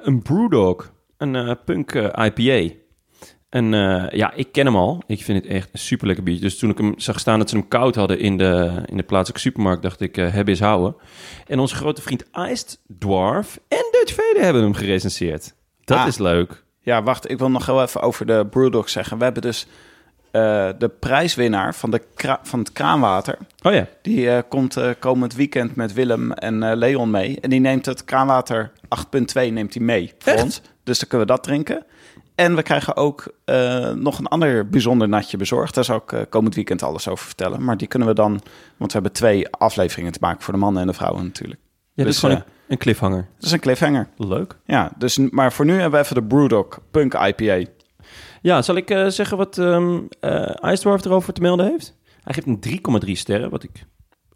[0.04, 2.74] Een Brewdog, een punk IPA.
[3.50, 3.66] En
[4.12, 5.04] ja, ik ken hem al.
[5.08, 6.44] Ik vind het echt een super lekker biertje.
[6.44, 9.04] Dus toen ik hem zag staan dat ze hem koud hadden in de, in de
[9.04, 10.96] plaatselijke supermarkt, dacht ik, hebben is houden.
[11.48, 15.56] En onze grote vriend Iced Dwarf en Dutch Vader hebben hem gerecenseerd.
[15.88, 16.08] Dat Ah.
[16.08, 16.64] is leuk.
[16.82, 17.30] Ja, wacht.
[17.30, 19.18] Ik wil nog heel even over de Brewdog zeggen.
[19.18, 19.68] We hebben dus
[20.32, 22.02] eh, de prijswinnaar van, de
[22.44, 23.38] van het kraanwater.
[23.62, 23.88] Oh ja.
[24.02, 27.40] Die eh, komt eh, komend weekend met Willem en Leon mee.
[27.42, 28.72] En die neemt het kraanwater
[29.16, 30.44] 8.2 neemt hij mee voor Echt?
[30.44, 30.62] ons.
[30.84, 31.86] Dus dan kunnen we dat drinken.
[32.36, 33.34] En we krijgen ook
[33.96, 35.76] nog een ander bijzonder natje bezorgd.
[35.76, 37.64] Daar zal ik komend weekend alles over vertellen.
[37.64, 38.32] Maar die kunnen we dan...
[38.78, 41.60] Want we hebben twee afleveringen te maken voor de mannen en de vrouwen natuurlijk.
[41.94, 43.28] Ja, Dus, gewoon een, een cliffhanger.
[43.36, 44.08] Dat is een cliffhanger.
[44.18, 44.58] Leuk.
[44.66, 47.70] Ja, dus, maar voor nu hebben we even de Brewdog Punk IPA.
[48.42, 51.96] Ja, zal ik eh, zeggen wat ehm eh Iced Dwarf erover te melden heeft?
[52.24, 53.86] Hij geeft een 3,3 sterren, wat ik...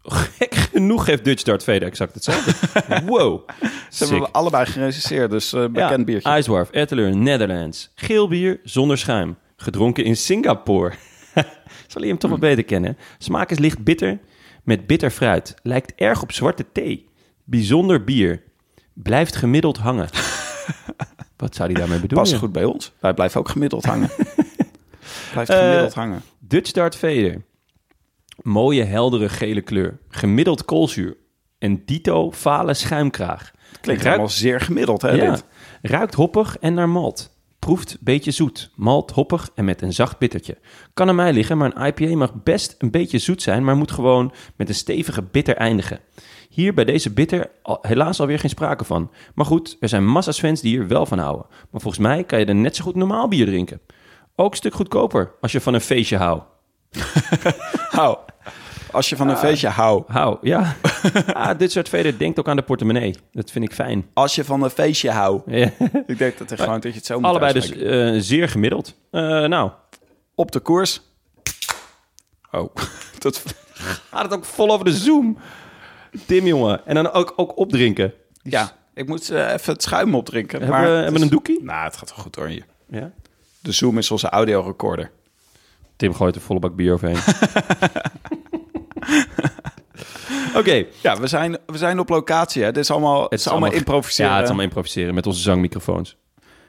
[0.38, 2.52] Gek genoeg geeft Dutch Dart Vader exact hetzelfde.
[3.06, 3.48] wow.
[3.90, 6.36] Ze hebben we allebei gerecenseerd, dus eh bekend ja, biertje.
[6.36, 7.90] Ice Dwarf, Etteleur, Netherlands.
[7.94, 9.36] Geel bier zonder schuim.
[9.56, 10.92] Gedronken in Singapore.
[11.86, 12.96] Zal je hem toch wel beter kennen?
[13.18, 14.18] Smaak is licht bitter
[14.62, 15.54] met bitter fruit.
[15.62, 17.10] Lijkt erg op zwarte thee.
[17.44, 18.42] Bijzonder bier.
[18.92, 20.08] blijft gemiddeld hangen.
[21.36, 22.28] Wat zou hij daarmee bedoelen?
[22.28, 22.92] Past goed bij ons.
[23.00, 24.10] Wij blijven ook gemiddeld hangen.
[25.32, 26.22] Blijft Eh, gemiddeld hangen.
[26.38, 27.42] Dutch Dart Vader.
[28.42, 29.98] Mooie, heldere gele kleur.
[30.08, 31.16] Gemiddeld koolzuur.
[31.58, 33.50] En dito fale schuimkraag.
[33.80, 35.30] Klinkt Ruikt- helemaal zeer gemiddeld, hè, Ja.
[35.30, 35.44] dit?
[35.82, 37.30] Ruikt hoppig en naar malt.
[37.58, 38.70] Proeft beetje zoet.
[38.74, 40.58] Malt, hoppig en met een zacht bittertje.
[40.94, 43.64] Kan aan mij liggen, maar een IPA mag best een beetje zoet zijn...
[43.64, 46.00] maar moet gewoon met een stevige bitter eindigen.
[46.52, 49.10] Hier bij deze bitter al- helaas alweer geen sprake van.
[49.34, 51.46] Maar goed, er zijn massa's fans die hier wel van houden.
[51.70, 53.80] Maar volgens mij kan je er net zo goed normaal bier drinken.
[54.36, 56.44] Ook een stuk goedkoper als je van een feestje houdt.
[57.98, 58.18] Hou.
[58.90, 60.10] Als je van een feestje houdt.
[60.10, 60.76] Hou, ja.
[61.32, 63.14] ah, dit soort veder denkt ook aan de portemonnee.
[63.32, 64.06] Dat vind ik fijn.
[64.12, 65.42] Als je van een feestje houdt.
[65.50, 65.70] Ja.
[66.06, 68.94] Ik denk dat, er gewoon, dat je het zo moet Allebei dus eh, zeer gemiddeld.
[69.10, 69.70] Eh, nou,
[70.34, 71.00] Op de koers.
[72.50, 72.74] Oh,
[73.18, 73.42] dat...
[74.10, 75.38] gaat het ook vol over de zoom.
[76.26, 76.86] Tim, jongen.
[76.86, 78.12] En dan ook, ook opdrinken.
[78.42, 80.58] Ja, ik moet eh, even het schuim opdrinken.
[80.60, 81.62] Hebben maar we- hebben we een doekie?
[81.62, 82.64] Nou, het gaat wel goed hoor hier.
[82.88, 83.12] Ja.
[83.60, 85.10] De Zoom is onze audiorecorder.
[85.96, 87.16] Tim gooit er volle bak bier overheen.
[90.56, 90.84] Oké.
[91.02, 92.62] Ja, we zijn, we zijn op locatie.
[92.62, 92.72] Hè.
[92.72, 94.26] Dit is allemaal, het is allemaal improviseren.
[94.30, 96.16] Ja, het is allemaal improviseren met onze zangmicrofoons.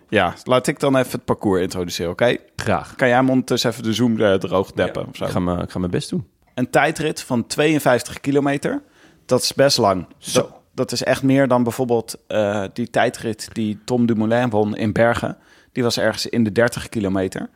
[0.09, 2.35] Ja, laat ik dan even het parcours introduceren, oké?
[2.55, 2.95] Graag.
[2.95, 5.23] Kan jij hem ondertussen even de Zoom eh, droog deppen of zo?
[5.25, 6.27] Ik ga, mijn- ik ga mijn best doen.
[6.53, 8.81] Een tijdrit van 52 kilometer.
[9.25, 10.07] Dat is best lang.
[10.33, 14.93] Dat, dat is echt meer dan bijvoorbeeld eh, die tijdrit die Tom Dumoulin won in
[14.93, 15.37] Bergen.
[15.71, 17.49] Die was ergens in de 30 kilometer.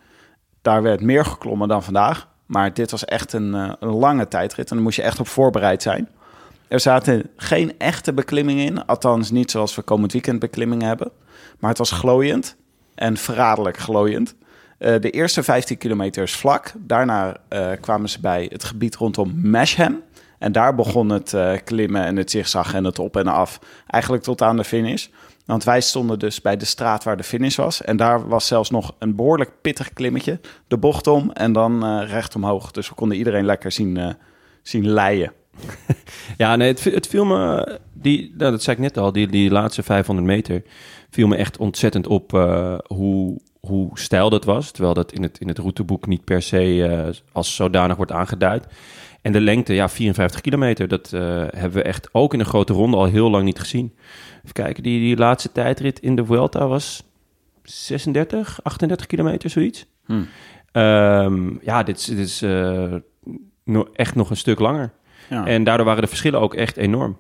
[0.62, 2.28] Daar werd meer geklommen dan vandaag.
[2.46, 4.70] Maar dit was echt een, eh, een lange tijdrit.
[4.70, 6.10] En daar moest je echt op voorbereid zijn.
[6.68, 8.86] Er zaten geen echte beklimmingen in.
[8.86, 11.12] Althans, niet zoals we komend weekend beklimmingen hebben.
[11.60, 12.56] Maar het was glooiend
[12.96, 14.36] en verraderlijk glooiend.
[14.78, 16.74] Eh, de eerste 15 kilometer is vlak.
[16.78, 17.38] Daarna
[17.82, 20.02] kwamen ze bij het gebied rondom Masham.
[20.38, 23.60] En daar begon het eh, klimmen en het zigzag en het op en af.
[23.88, 25.08] Eigenlijk tot aan de finish.
[25.46, 27.82] Want wij stonden dus bij de straat waar de finish was.
[27.82, 30.40] En daar was zelfs nog een behoorlijk pittig klimmetje.
[30.68, 32.72] De bocht om en dan eh, recht omhoog.
[32.72, 34.10] Dus we konden iedereen lekker zien, eh,
[34.62, 35.32] zien leien.
[36.38, 37.80] Ja, nee, het, viel me...
[37.94, 40.64] Die, nou, dat zei ik net al, die, die laatste 500 meter...
[41.10, 42.32] viel me echt ontzettend op
[42.88, 44.72] hoe, hoe stijl dat was.
[44.72, 48.66] Terwijl dat in het, in het routeboek niet per se als zodanig wordt aangeduid.
[49.28, 50.88] En de lengte, ja, 54 kilometer.
[50.88, 51.22] Dat eh,
[51.56, 53.96] hebben we echt ook in een grote ronde al heel lang niet gezien.
[54.38, 57.04] Even kijken, die, die laatste tijdrit in de Vuelta was
[57.64, 59.86] 36, 38 kilometer, zoiets.
[60.06, 60.28] Hmm.
[60.72, 62.94] Ehm, ja, dit is, dit is eh,
[63.64, 64.92] no- echt nog een stuk langer.
[65.30, 65.46] Ja.
[65.46, 67.18] En daardoor waren de verschillen ook echt enorm.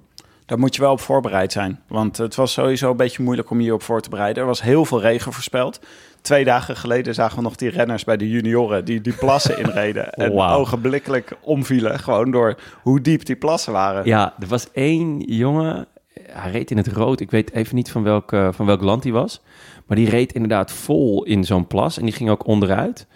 [0.48, 1.80] Daar moet je wel op voorbereid zijn.
[1.88, 4.42] Want het was sowieso een beetje moeilijk om je op voor te bereiden.
[4.42, 5.80] Er was heel veel regen voorspeld.
[6.22, 8.86] Twee dagen geleden zagen we nog die renners bij de junioren...
[8.86, 10.10] die die plassen inreden.
[10.10, 12.00] En ogenblikkelijk omvielen.
[12.00, 14.06] Gewoon door hoe diep die plassen waren.
[14.06, 15.88] Ja, er was één jongen,
[16.32, 17.20] hij reed in het rood.
[17.20, 19.42] Ik weet even niet van welk, eh, van welk land hij was.
[19.86, 23.08] Maar die reed inderdaad vol in zo'n plas en die ging ook onderuit.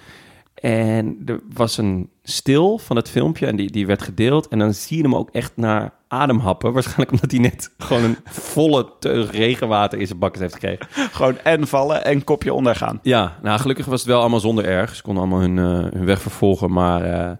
[0.62, 4.48] En er was een stil van het filmpje en die, die werd gedeeld.
[4.48, 6.74] En dan zie je hem ook echt naar ademhappen.
[6.74, 10.88] Waarschijnlijk omdat hij net gewoon een volle teug regenwater in zijn bakken heeft gekregen.
[10.90, 13.00] Gewoon en vallen en kopje ondergaan.
[13.02, 14.96] Ja, nou gelukkig was het wel allemaal zonder erg.
[14.96, 16.72] Ze konden allemaal hun, eh, hun weg vervolgen.
[16.72, 17.32] Maar eh,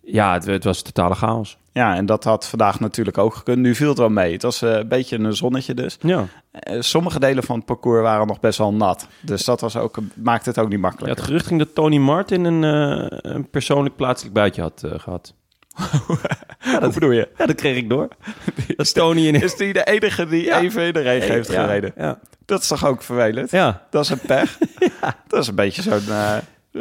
[0.00, 1.58] ja, het, het was totale chaos.
[1.76, 3.58] Ja, en dat had vandaag natuurlijk ook gekund.
[3.58, 4.32] Nu viel het wel mee.
[4.32, 5.96] Het was eh, een beetje een zonnetje dus.
[6.00, 6.24] Ja.
[6.50, 9.06] Eh, sommige delen van het parcours waren nog best wel nat.
[9.20, 11.16] Dus dat was ook, maakte het ook niet Ja, makkelijk.
[11.16, 15.34] het gerucht ging dat Tony Martin een, eh, een persoonlijk plaatselijk buitje had eh, gehad.
[16.80, 17.28] Hoe bedoel je?
[17.38, 18.08] Ja, dat kreeg ik door.
[18.76, 19.34] Dat is Tony in...
[19.42, 20.60] Is die de enige die Ja.
[20.60, 21.92] even in de regen heeft Ja, gereden?
[21.96, 22.18] Ja.
[22.44, 23.50] Dat is toch ook vervelend?
[23.50, 23.86] ja.
[23.90, 24.58] Dat is een pech.
[25.28, 26.00] Dat is een beetje zo'n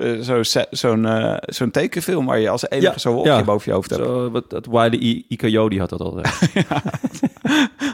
[0.02, 3.44] eh, zo zo'n eh, zo'n tekenfilm waar je als enige Ja, zo'n wolkje ja.
[3.44, 4.04] boven je hoofd hebt.
[4.04, 5.26] Zo, wat, dat Wiley I-
[5.80, 6.22] had dat al.
[6.22, 6.32] eh.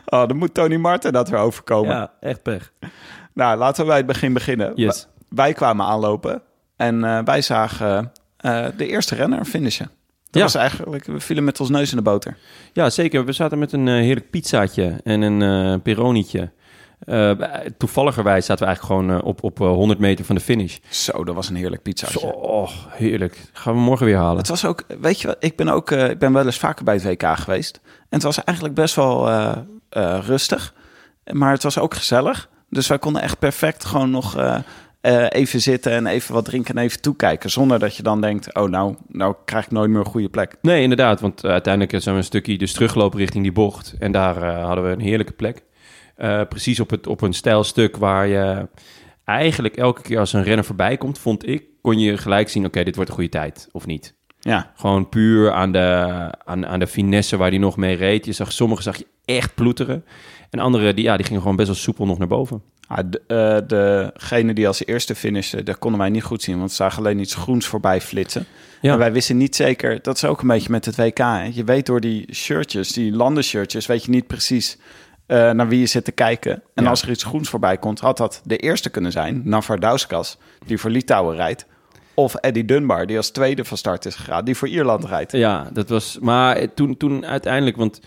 [0.05, 1.95] Oh, dan moet Tony Martin dat weer overkomen.
[1.95, 2.71] ja, echt pech.
[3.33, 4.71] Nou, laten we bij het begin beginnen.
[4.75, 5.07] Yes.
[5.29, 6.41] Wij- kwamen aanlopen
[6.75, 8.11] en eh, wij zagen
[8.77, 9.85] de eerste renner finishen.
[10.23, 10.41] Dat Ja.
[10.41, 12.37] was eigenlijk, we vielen met ons neus in de boter.
[12.73, 13.25] Ja, zeker.
[13.25, 16.51] We zaten met een heerlijk pizzaatje en een peronietje.
[17.05, 17.31] Eh,
[17.77, 20.77] toevalligerwijs zaten we eigenlijk gewoon eh, op, op eh, 100 meter van de finish.
[20.89, 22.19] Zo, dat was een heerlijk pizzaatje.
[22.19, 23.49] Zo, oh, heerlijk.
[23.53, 24.37] Gaan we morgen weer halen.
[24.37, 26.85] Het was ook, weet je wat, ik ben ook, eh, ik ben wel eens vaker
[26.85, 27.79] bij het WK geweest.
[27.83, 29.51] En het was eigenlijk best wel eh,
[29.89, 30.73] eh, rustig.
[31.31, 32.49] Maar het was ook gezellig.
[32.69, 34.57] Dus wij konden echt perfect gewoon nog eh,
[35.01, 37.49] eh, even zitten en even wat drinken en even toekijken.
[37.49, 40.55] Zonder dat je dan denkt, oh nou, nou krijg ik nooit meer een goede plek.
[40.61, 41.21] Nee, inderdaad.
[41.21, 43.95] Want eh, uiteindelijk zijn we een stukje dus teruggelopen richting die bocht.
[43.99, 45.63] En daar eh, hadden we een heerlijke plek.
[46.21, 48.67] Eh, precies op, het, op een stijl stuk waar je
[49.25, 52.83] eigenlijk elke keer als een renner voorbij komt, vond ik, kon je gelijk zien, oké,
[52.83, 54.15] dit wordt een goede tijd of niet.
[54.39, 55.79] Ja, Gewoon puur aan de,
[56.45, 58.25] aan, aan de finesse waar hij nog mee reed.
[58.25, 60.05] Je zag, sommigen zag je echt ploeteren.
[60.49, 62.61] En anderen, die, ja, die gingen gewoon best wel soepel nog naar boven.
[62.87, 63.67] Ah, de, eh,
[64.13, 66.57] degene die als eerste finishte, daar konden wij niet goed zien.
[66.57, 68.45] Want ze zagen alleen iets groens voorbij flitsen.
[68.81, 68.91] Ja.
[68.91, 71.17] En wij wisten niet zeker, dat is ook een beetje met het WK.
[71.17, 71.43] Hè?
[71.53, 74.77] Je weet door die shirtjes, die landenshirtjes, weet je niet precies
[75.31, 76.63] eh, naar wie je zit te kijken.
[76.73, 76.89] En Ja.
[76.89, 79.41] als er iets groens voorbij komt, had dat de eerste kunnen zijn.
[79.45, 81.65] Navardauskas, die voor Litouwen rijdt.
[82.13, 85.31] Of Eddie Dunbar, die als tweede van start is gegaan, die voor Ierland rijdt.
[85.31, 86.17] Ja, dat was.
[86.21, 87.99] Maar toen, toen uiteindelijk, want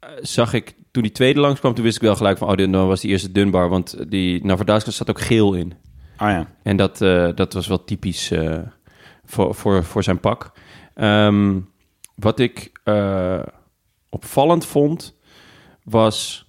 [0.00, 2.86] eh, zag ik toen die tweede langskwam, toen wist ik wel gelijk van, oh, dan
[2.86, 5.72] was die eerste Dunbar, want die Navardauskas zat ook geel in.
[6.18, 6.46] Oh ja.
[6.62, 8.32] En dat, eh, dat was wel typisch
[9.24, 10.52] voor, voor, voor zijn pak.
[10.94, 11.58] Ehm,
[12.14, 12.72] wat ik
[14.08, 15.18] opvallend vond,
[15.84, 16.48] was...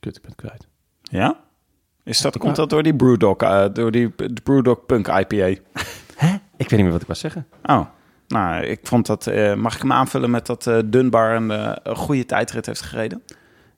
[0.00, 0.66] Kut, ik ben het kwijt.
[1.02, 1.40] Ja?
[2.04, 4.08] Is dat, komt dat door die Brewdog, eh, door die
[4.42, 5.46] Brewdog Punk IPA?
[6.56, 7.46] Ik weet niet meer wat ik was zeggen.
[7.62, 7.86] Oh,
[8.28, 9.26] nou, ik vond dat...
[9.26, 11.50] eh, mag ik hem aanvullen met dat eh, Dunbar een,
[11.90, 13.22] een goede tijdrit heeft gereden?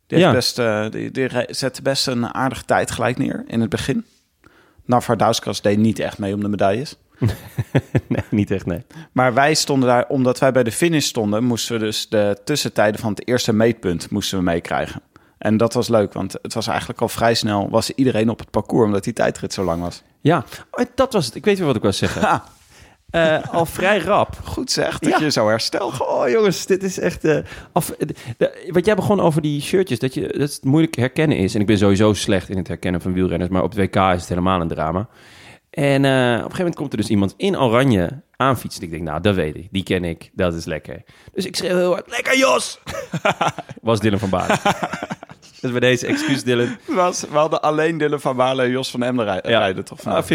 [0.06, 0.32] Die, Ja.
[0.32, 0.56] best,
[0.90, 4.04] die, die re- zette best een aardige tijd gelijk neer in het begin.
[4.84, 6.96] Navardauskas deed niet echt mee om de medailles.
[8.08, 8.84] nee, niet echt, nee.
[9.12, 13.00] Maar wij stonden daar, omdat wij bij de finish stonden, moesten we dus de tussentijden
[13.00, 15.00] van het eerste meetpunt moesten we meekrijgen.
[15.38, 18.50] En dat was leuk, want het was eigenlijk al vrij snel, was iedereen op het
[18.50, 20.02] parcours, omdat die tijdrit zo lang was.
[20.20, 21.34] Ja, oh, dat was het.
[21.34, 22.22] Ik weet weer wat ik was zeggen.
[22.22, 22.44] Ha,
[23.10, 24.36] Eh, al vrij rap.
[24.44, 25.18] goed zeg, dat Ja.
[25.20, 26.00] je zo herstelt.
[26.00, 27.24] Oh jongens, dit is echt...
[27.24, 27.38] eh,
[27.72, 31.36] af, de- de- wat jij begon over die shirtjes, dat, je, dat het moeilijk herkennen
[31.36, 31.54] is.
[31.54, 34.20] En ik ben sowieso slecht in het herkennen van wielrenners, maar op het WK is
[34.20, 35.08] het helemaal een drama.
[35.74, 38.82] En eh, op een gegeven moment komt er dus iemand in oranje aanfietsen.
[38.82, 39.68] Ik denk, nou, dat weet ik.
[39.70, 40.30] Die ken ik.
[40.32, 41.02] Dat is lekker.
[41.32, 42.80] Dus ik schreeuw heel hard, lekker Jos!
[43.82, 44.56] Was Dylan van Baarle.
[45.60, 46.76] dus bij deze excuus Dylan.
[46.86, 49.58] Was, we hadden alleen Dylan van Baarle en Jos van Emden rij- Ja.
[49.58, 50.04] rijden, toch?
[50.04, 50.26] Ah, 50-50.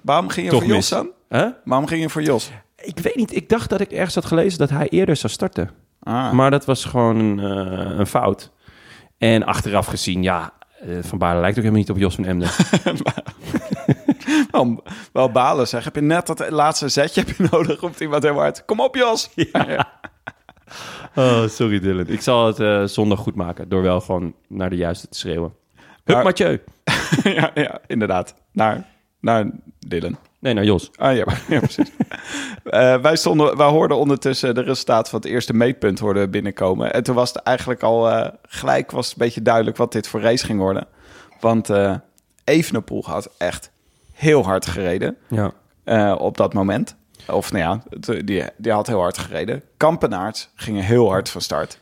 [0.00, 1.10] Waarom ging je Toch voor Jos dan?
[1.28, 1.46] Huh?
[1.64, 2.50] Waarom ging je voor Jos?
[2.76, 3.36] Ik weet niet.
[3.36, 5.70] Ik dacht dat ik ergens had gelezen dat hij eerder zou starten.
[6.02, 8.50] Ah, Maar dat was gewoon een, eh, een fout.
[9.18, 12.48] En achteraf gezien, ja, eh, Van Baarle lijkt ook helemaal niet op Jos van Emden.
[14.50, 15.84] wel, wel balen zeg.
[15.84, 17.80] Heb je net dat laatste zetje heb je nodig?
[17.80, 18.64] Roept iemand heel hard.
[18.64, 19.30] Kom op Jos!
[19.34, 19.88] Ja.
[21.14, 22.06] oh, sorry Dylan.
[22.06, 25.54] Ik zal het eh, zondag goed maken door wel gewoon naar de juiste te schreeuwen.
[26.04, 26.60] Hup Maar- Mathieu.
[27.38, 28.34] ja, ja, inderdaad.
[28.52, 28.86] Naar,
[29.20, 30.16] naar Dylan.
[30.40, 30.90] Nee, naar Jos.
[30.96, 31.90] Ah ja, ja precies.
[32.64, 36.92] Eh, wij, stonden, wij hoorden ondertussen de resultaten van het eerste meetpunt hoorden binnenkomen.
[36.92, 40.08] En toen was het eigenlijk al eh, gelijk was het een beetje duidelijk wat dit
[40.08, 40.86] voor race ging worden.
[41.40, 41.94] Want eh
[42.44, 43.70] Evenepoel had echt
[44.18, 45.52] heel hard gereden Ja.
[45.84, 46.96] eh, op dat moment.
[47.28, 49.62] Of nou ja, die, die had heel hard gereden.
[49.76, 51.80] Kampenaerts gingen heel hard van start.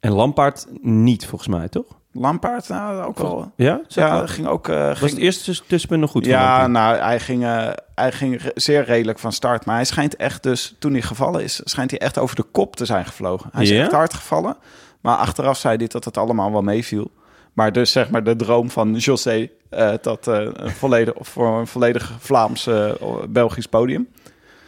[0.00, 1.84] En Lampaard niet, volgens mij, toch?
[2.12, 3.52] Lampaard, nou ook wel.
[3.56, 3.80] Ja?
[3.88, 4.68] Ja, ging ook.
[4.68, 6.24] eh, Was het eerste tuss- tussenpunt nog goed?
[6.24, 9.64] Ja, nou, hij ging, eh, hij ging zeer redelijk van start.
[9.66, 12.76] Maar hij schijnt echt dus, toen hij gevallen is, schijnt hij echt over de kop
[12.76, 13.50] te zijn gevlogen.
[13.52, 14.56] Hij is echt hard gevallen.
[15.00, 17.10] Maar achteraf zei hij dat het allemaal wel meeviel.
[17.52, 21.66] Maar dus zeg maar de droom van José, eh, dat eh, een volledig, voor een
[21.66, 22.92] volledig Vlaams eh,
[23.28, 24.08] Belgisch podium.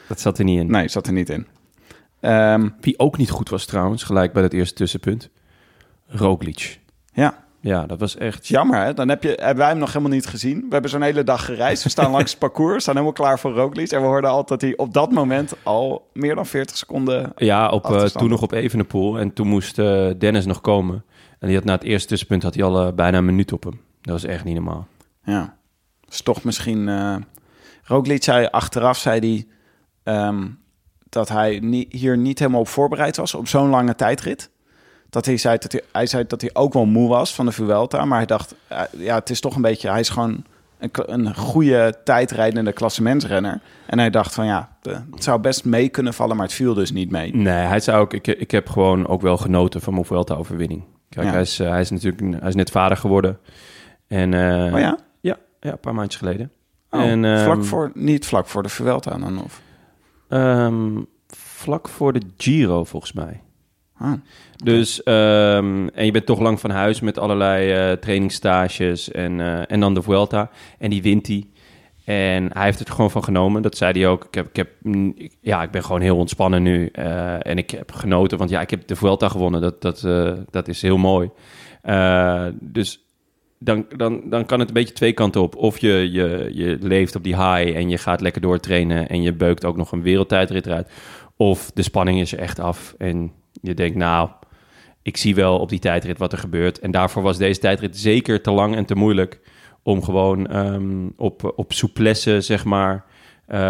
[0.09, 0.70] Dat zat er niet in.
[0.70, 1.47] Nee, zat er niet in.
[2.20, 5.31] Ehm, Wie ook niet goed was trouwens, gelijk bij dat eerste tussenpunt.
[6.07, 6.81] Roglic.
[7.12, 8.47] ja, Ja, dat was echt...
[8.47, 8.94] jammer hè.
[8.94, 10.61] Dan heb je, hebben wij hem nog helemaal niet gezien.
[10.61, 11.83] We hebben zo'n hele dag gereisd.
[11.83, 13.90] We staan langs het parcours, staan helemaal klaar voor Roglic.
[13.90, 17.68] En we hoorden altijd dat hij op dat moment al meer dan 40 seconden Ja,
[17.68, 19.18] op, toen nog op Evenepoel.
[19.18, 19.77] En toen moest
[20.18, 21.05] Dennis nog komen.
[21.44, 23.64] En die had na het eerste tussenpunt had hij al eh, bijna een minuut op
[23.64, 23.80] hem.
[24.00, 24.87] Dat was echt niet normaal.
[25.24, 25.57] Ja,
[26.09, 26.88] is toch misschien...
[26.88, 27.16] eh
[27.83, 29.46] Roglic zei achteraf, zei hij...
[30.14, 30.46] ehm,
[31.09, 34.50] dat hij hier niet helemaal op voorbereid was op zo'n lange tijdrit.
[35.11, 37.52] Dat hij zei dat hij, hij zei dat hij ook wel moe was van de
[37.52, 38.04] Vuelta.
[38.04, 39.90] Maar hij dacht, eh, ja, het is toch een beetje...
[39.90, 40.44] Hij is gewoon
[40.78, 43.61] een, een goede tijdrijdende klassementsrenner.
[43.87, 46.92] En hij dacht van ja, het zou best mee kunnen vallen, maar het viel dus
[46.92, 47.37] niet mee.
[47.37, 50.83] Nee, hij zei ook, ik, ik heb gewoon ook wel genoten van mijn Vuelta-overwinning.
[51.14, 51.33] Kijk, Ja.
[51.33, 53.38] hij, is, eh, hij is natuurlijk hij is net vader geworden.
[54.07, 54.98] En, eh, Oh ja?
[55.20, 56.50] Ja, ja, een paar maandjes geleden.
[56.90, 59.42] Oh, en, ehm, vlak voor, niet vlak voor de Vuelta dan?
[59.42, 59.62] Of?
[60.29, 60.90] ehm,
[61.37, 63.40] vlak voor de Giro, volgens mij.
[63.98, 64.12] Ah,
[64.64, 69.81] Dus, ehm, en je bent toch lang van huis met allerlei eh trainingsstages en, en
[69.81, 70.50] dan de Vuelta.
[70.79, 71.46] En die wint hij.
[72.05, 73.62] En hij heeft het gewoon van genomen.
[73.62, 74.25] Dat zei hij ook.
[74.25, 74.69] Ik, heb, ik, heb,
[75.40, 76.88] ja, ik ben gewoon heel ontspannen nu.
[76.93, 79.61] eh, en ik heb genoten, want ja, ik heb de Vuelta gewonnen.
[79.61, 81.31] Dat, dat, eh, dat is heel mooi.
[81.83, 83.01] Eh, dus
[83.59, 85.57] dan, dan, dan kan het een beetje twee kanten op.
[85.57, 89.09] Of je, je, je leeft op die high en je gaat lekker doortrainen...
[89.09, 90.90] en je beukt ook nog een wereldtijdrit eruit.
[91.37, 93.97] Of de spanning is er echt af en je denkt...
[93.97, 94.29] nou,
[95.03, 96.79] ik zie wel op die tijdrit wat er gebeurt.
[96.79, 99.40] En daarvoor was deze tijdrit zeker te lang en te moeilijk...
[99.85, 103.05] om gewoon ehm, op, op souplesse, zeg maar,
[103.47, 103.61] eh,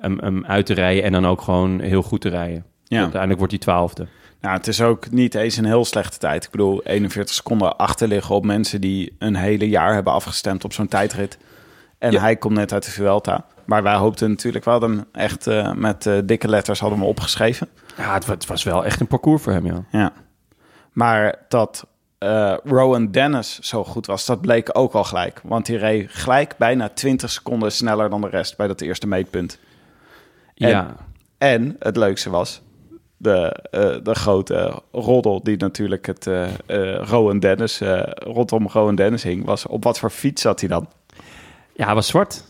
[0.00, 1.02] hem, hem uit te rijden...
[1.04, 2.64] en dan ook gewoon heel goed te rijden.
[2.84, 2.98] Ja.
[3.00, 4.06] Uiteindelijk wordt hij twaalfde.
[4.40, 6.44] Ja, het is ook niet eens een heel slechte tijd.
[6.44, 10.88] Ik bedoel, 41 seconden achterliggen op mensen die een hele jaar hebben afgestemd op zo'n
[10.88, 11.38] tijdrit.
[11.98, 12.20] En Ja.
[12.20, 13.44] hij komt net uit de Vuelta.
[13.64, 17.68] Maar wij hoopten natuurlijk wel hem echt eh, met eh, dikke letters hadden we opgeschreven.
[17.96, 19.84] Ja, het, het was wel echt een parcours voor hem, ja.
[19.90, 20.12] Ja.
[20.92, 21.86] Maar dat
[22.24, 25.40] eh, Rowan Dennis zo goed was, dat bleek ook al gelijk.
[25.42, 29.58] Want hij reed gelijk bijna 20 seconden sneller dan de rest bij dat eerste meetpunt.
[30.54, 30.96] En- Ja,
[31.38, 32.62] En het leukste was
[33.16, 33.36] de,
[33.70, 36.46] eh, de grote roddel die natuurlijk het eh,
[36.96, 37.80] Rowan Dennis,
[38.14, 40.88] rondom Rowan Dennis hing, was op wat voor fiets zat hij dan?
[41.72, 42.44] ja hij was zwart.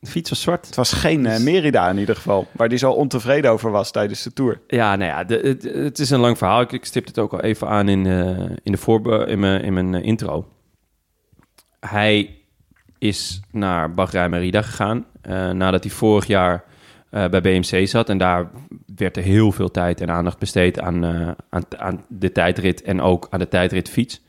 [0.00, 0.66] De fiets was zwart.
[0.66, 4.22] Het was geen eh, Merida in ieder geval, waar hij zo ontevreden over was tijdens
[4.22, 4.60] de Tour.
[4.66, 6.60] Ja, nou ja, de, het, het is een lang verhaal.
[6.60, 9.62] Ik, ik stip het ook al even aan in, eh, in, de voorbe in, mijn,
[9.62, 10.48] in mijn eh, intro.
[11.80, 12.38] Hij
[12.98, 16.64] is naar Bahrein Merida gegaan eh, nadat hij vorig jaar
[17.10, 18.08] eh, bij BMC zat.
[18.08, 18.50] En daar
[18.96, 23.00] werd er heel veel tijd en aandacht besteed aan, eh, aan, aan de tijdrit en
[23.00, 24.20] ook aan de tijdritfiets.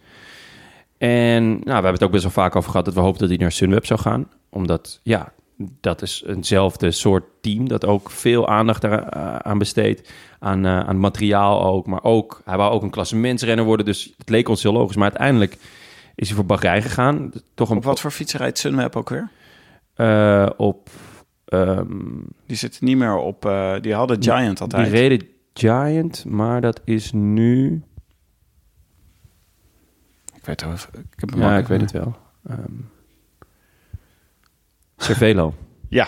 [0.98, 3.30] En nou, we hebben het ook best wel vaak over gehad dat we hoopten dat
[3.30, 4.30] hij naar Sunweb zou gaan.
[4.50, 5.34] Omdat, ja,
[5.80, 10.12] dat is eenzelfde soort team dat ook veel aandacht eh, aan besteedt.
[10.40, 11.88] Aan, eh, aan materiaal ook.
[11.88, 13.86] Maar ook, hij wou ook een klassementsrenner worden.
[13.86, 14.96] Dus het leek ons heel logisch.
[14.96, 15.58] Maar uiteindelijk
[16.16, 17.32] is hij voor Bahrein gegaan.
[17.54, 19.30] Toch een, Op wat voor fiets rijdt Sunweb ook weer?
[19.94, 20.90] eh, op...
[21.46, 21.88] ehm,
[22.46, 23.42] Die zitten niet meer op,
[23.82, 24.88] die hadden Giant die altijd.
[24.88, 27.84] reden Giant, maar dat is nu...
[30.36, 32.16] Ik weet, het, ik heb hem Ja, ik weet het wel.
[32.50, 32.60] Ehm
[35.02, 35.54] Cervelo.
[35.90, 36.08] Ja,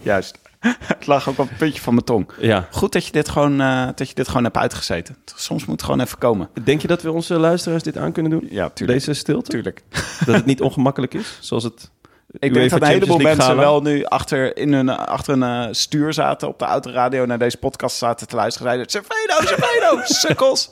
[0.00, 0.38] juist.
[0.84, 2.30] het lag ook op het puntje van mijn tong.
[2.40, 2.66] Ja.
[2.70, 5.16] Goed dat je dit gewoon, eh, dat je dit gewoon hebt uitgezeten.
[5.34, 6.48] Soms moet het gewoon even komen.
[6.64, 8.48] Denk je dat we onze luisteraars dit aan kunnen doen?
[8.50, 8.98] Ja, tuurlijk.
[8.98, 9.50] Deze stilte?
[9.50, 9.82] Tuurlijk.
[10.24, 11.38] Dat het niet ongemakkelijk is?
[11.40, 11.90] Zoals het...
[12.38, 13.60] Ik denk dat een heleboel mensen gala?
[13.60, 17.56] wel nu achter, in hun, achter een eh, stuur zaten op de autoradio naar deze
[17.56, 18.66] podcast zaten te luisteren.
[18.68, 20.68] Zeiden, Cerveno, Cerveno, sukkels.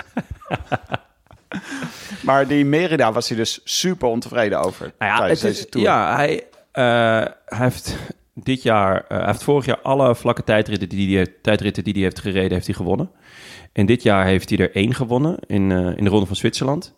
[2.23, 5.69] maar die Merida was hij dus super ontevreden over Nou ja, tijdens het is- deze
[5.71, 5.87] tour.
[5.87, 6.45] ja hij,
[7.45, 7.97] hij heeft
[8.35, 12.03] dit jaar, eh, hij heeft vorig jaar alle vlakke tijdritten die heeft, tijdritten die hij
[12.03, 13.11] heeft gereden, heeft hij gewonnen.
[13.73, 16.95] En dit jaar heeft hij er één gewonnen in, eh, in de Ronde van Zwitserland.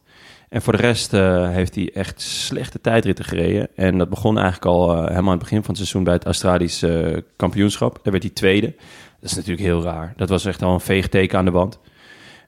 [0.48, 3.68] En voor de rest eh, heeft hij echt slechte tijdritten gereden.
[3.76, 6.24] En dat begon eigenlijk al eh, helemaal aan het begin van het seizoen bij het
[6.24, 8.00] Australisch eh, kampioenschap.
[8.02, 8.74] Daar werd hij tweede.
[9.20, 10.12] Dat is natuurlijk heel raar.
[10.16, 11.78] Dat was echt al een veegteken aan de wand.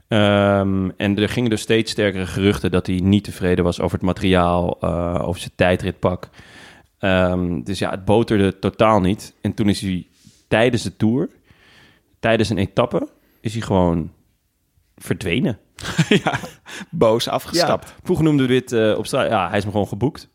[0.08, 4.06] Ehm, en er gingen dus steeds sterkere geruchten dat hij niet tevreden was over het
[4.06, 6.28] materiaal, eh, over zijn tijdritpak.
[7.00, 9.34] Ehm, dus ja, het boterde totaal niet.
[9.40, 10.06] En toen is hij
[10.48, 11.28] tijdens de tour,
[12.20, 13.08] tijdens een etappe,
[13.40, 14.12] is hij gewoon
[14.96, 15.58] verdwenen.
[16.24, 16.38] ja,
[16.90, 17.94] boos afgestapt.
[18.02, 19.28] Vroeger noemden we dit eh, op straat.
[19.28, 20.28] Ja, hij is me gewoon geboekt.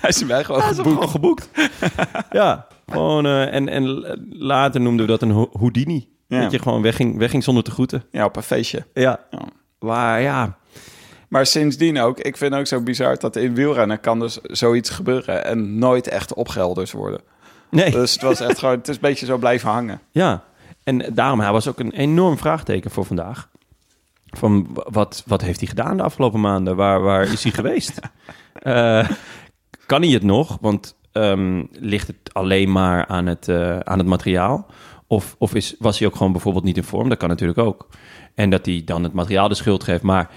[0.00, 0.88] Hij is mij gewoon geboekt.
[0.88, 1.48] gewoon geboekt.
[2.30, 3.26] ja, gewoon.
[3.26, 3.84] eh, en, en
[4.30, 6.08] later noemden we dat een Ho- Houdini.
[6.26, 6.40] Ja.
[6.42, 8.04] Dat je gewoon wegging, wegging zonder te groeten.
[8.10, 8.86] Ja, op een feestje.
[8.94, 9.20] Ja.
[9.30, 9.38] Ja.
[9.78, 10.56] Maar ja,
[11.34, 15.44] Maar sindsdien ook, ik vind ook zo bizar dat in wielrennen kan dus zoiets gebeuren
[15.44, 17.20] en nooit echt opgehelderd worden.
[17.68, 17.90] nee.
[17.90, 20.00] Dus het was echt gewoon, het is een beetje zo blijven hangen.
[20.10, 20.44] Ja,
[20.84, 23.48] en daarom, hij was ook een enorm vraagteken voor vandaag.
[24.26, 26.76] Van wat, wat heeft hij gedaan de afgelopen maanden?
[26.76, 27.98] Waar, waar is hij geweest?
[28.52, 29.08] Eh,
[29.86, 30.58] kan hij het nog?
[30.60, 34.66] Want ehm, ligt het alleen maar aan het, eh, aan het materiaal?
[35.06, 37.08] Of, of is, was hij ook gewoon bijvoorbeeld niet in vorm?
[37.08, 37.88] Dat kan natuurlijk ook.
[38.34, 40.02] En dat hij dan het materiaal de schuld geeft.
[40.02, 40.30] Maar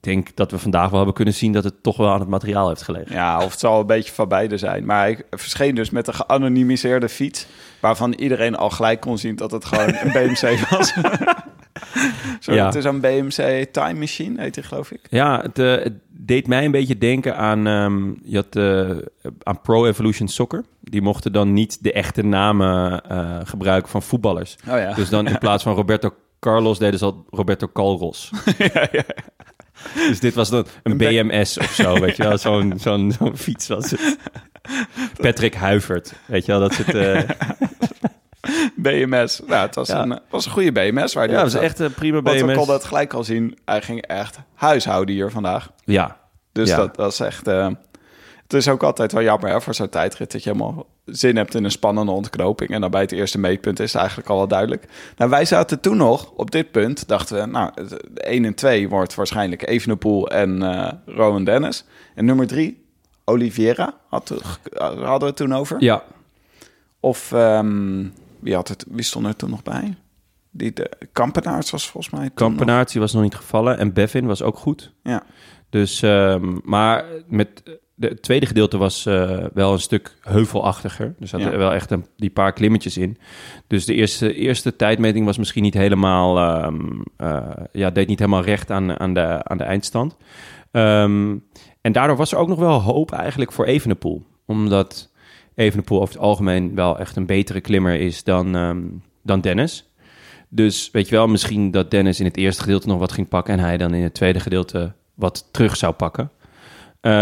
[0.00, 2.68] denk dat we vandaag wel hebben kunnen zien dat het toch wel aan het materiaal
[2.68, 3.14] heeft gelegen.
[3.14, 4.84] Ja, of het zal een beetje van beide zijn.
[4.84, 7.46] Maar hij verscheen dus met een geanonimiseerde fiets,
[7.80, 10.92] waarvan iedereen al gelijk kon zien dat het gewoon een BMC was.
[12.40, 12.66] Zo, Ja.
[12.66, 15.00] Het is een BMC Time Machine, heet hij geloof ik.
[15.10, 19.60] Ja, het, eh, het deed mij een beetje denken aan, ehm, je had, eh, aan
[19.60, 20.64] Pro Evolution Soccer.
[20.80, 24.56] Die mochten dan niet de echte namen eh, gebruiken van voetballers.
[24.68, 24.94] Oh ja.
[24.94, 28.30] Dus dan in plaats van Roberto Carlos deden ze al Roberto Calros.
[30.08, 32.38] Dus dit was dan een BMS of zo, weet je wel.
[32.48, 34.16] Zo'n zo'n zo'n fiets was het.
[35.20, 36.60] Patrick Huivert, weet je wel.
[36.60, 37.20] Dat soort, eh
[38.76, 39.40] BMS.
[39.46, 40.02] Nou, het was, Ja.
[40.02, 41.14] een, was een goede BMS.
[41.14, 41.62] Waar ja, dat was zat.
[41.62, 42.56] echt een prima Want we BMS.
[42.56, 43.58] konden het gelijk al zien.
[43.64, 45.70] Hij ging echt huishouden hier vandaag.
[45.84, 46.16] Ja,
[46.52, 46.76] Dus Ja.
[46.76, 47.46] dat was echt...
[47.46, 47.68] eh,
[48.42, 50.32] het is ook altijd wel jammer hè, voor zo'n tijdrit...
[50.32, 52.70] dat je helemaal zin hebt in een spannende ontknoping...
[52.70, 54.84] en dan bij het eerste meetpunt is het eigenlijk al wel duidelijk.
[55.16, 57.08] Nou, wij zaten toen nog op dit punt...
[57.08, 61.84] dachten we, nou, het- 1 en 2 wordt waarschijnlijk Evenepoel en eh Rowan Dennis.
[62.14, 62.84] En nummer 3,
[63.24, 64.28] Oliveira, had,
[64.74, 65.76] hadden we het toen over.
[65.82, 66.02] ja.
[67.00, 68.06] Of ehm,
[68.38, 69.96] wie, had het, wie stond er toen nog bij?
[70.50, 73.78] Die, de, Kampenaerts was volgens mij nog- Kampenaerts die was nog niet gevallen.
[73.78, 74.92] En Bevin was ook goed.
[75.02, 75.22] Ja.
[75.70, 77.62] Dus, ehm, maar met
[77.98, 81.14] de, het tweede gedeelte was eh, wel een stuk heuvelachtiger.
[81.20, 81.56] Er zaten Ja.
[81.56, 83.18] wel echt een, die paar klimmetjes in.
[83.66, 86.38] Dus de eerste, eerste tijdmeting was misschien niet helemaal...
[86.38, 90.16] ehm, eh, ja, deed niet helemaal recht aan, aan, de, aan de eindstand.
[90.70, 91.36] Ehm,
[91.80, 94.26] en daardoor was er ook nog wel hoop eigenlijk voor Evenepoel.
[94.46, 95.10] Omdat
[95.54, 98.82] Evenepoel over het algemeen wel echt een betere klimmer is dan, ehm,
[99.22, 99.90] dan Dennis.
[100.48, 103.54] Dus weet je wel, misschien dat Dennis in het eerste gedeelte nog wat ging pakken...
[103.54, 106.30] en hij dan in het tweede gedeelte wat terug zou pakken.
[107.00, 107.12] Eh,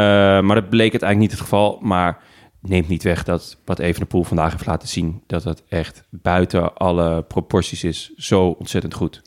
[0.40, 1.78] maar dat bleek het eigenlijk niet het geval.
[1.82, 2.18] Maar
[2.60, 5.22] neemt niet weg dat wat Evenepoel vandaag heeft laten zien...
[5.26, 8.12] dat het echt buiten alle proporties is.
[8.16, 9.22] Zo ontzettend goed.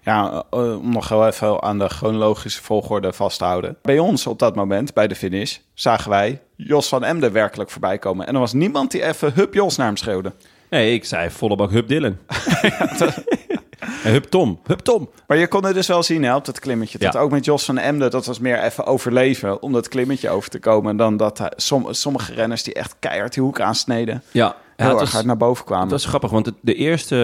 [0.00, 3.76] Ja, eh, om nog heel even aan de chronologische volgorde vast te houden.
[3.82, 7.98] Bij ons op dat moment, bij de finish, zagen wij Jos van Emden werkelijk voorbij
[7.98, 8.26] komen.
[8.26, 10.32] En er was niemand die even Hup Jos naar hem schreeuwde.
[10.70, 12.16] Nee, ik zei volle bak Hup Dylan.
[14.04, 14.60] En Hup Tom.
[14.64, 15.10] Hup Tom.
[15.26, 16.98] Maar je kon het dus wel zien hè, op dat klimmetje.
[16.98, 17.20] Dat Ja.
[17.20, 20.58] ook met Jos van Emden, dat was meer even overleven om dat klimmetje over te
[20.58, 20.96] komen.
[20.96, 24.98] Dan dat hij- som, sommige renners die echt keihard die hoek aansneden, Ja, heel erg
[24.98, 25.82] was, hard naar boven kwamen.
[25.84, 27.16] het was grappig, want de eerste,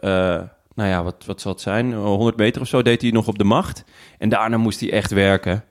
[0.00, 0.42] eh, eh,
[0.74, 1.92] nou ja, wat, wat zal het zijn?
[1.94, 3.84] 100 meter of zo deed hij nog op de macht.
[4.18, 5.64] En daarna moest hij echt werken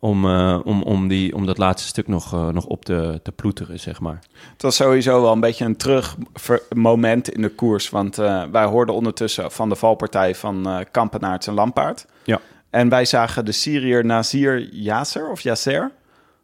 [0.00, 3.32] om, eh, om, om, die, om dat laatste stuk nog, eh, nog op te, te
[3.32, 4.18] ploeteren, zeg maar.
[4.52, 7.90] Het was sowieso wel een beetje een terugmoment in de koers.
[7.90, 12.06] Want eh, wij hoorden ondertussen van de valpartij van Kampenaerts en Lampaard.
[12.24, 12.40] Ja.
[12.70, 15.90] En wij zagen de Syriër Nazir Yasser of Yasser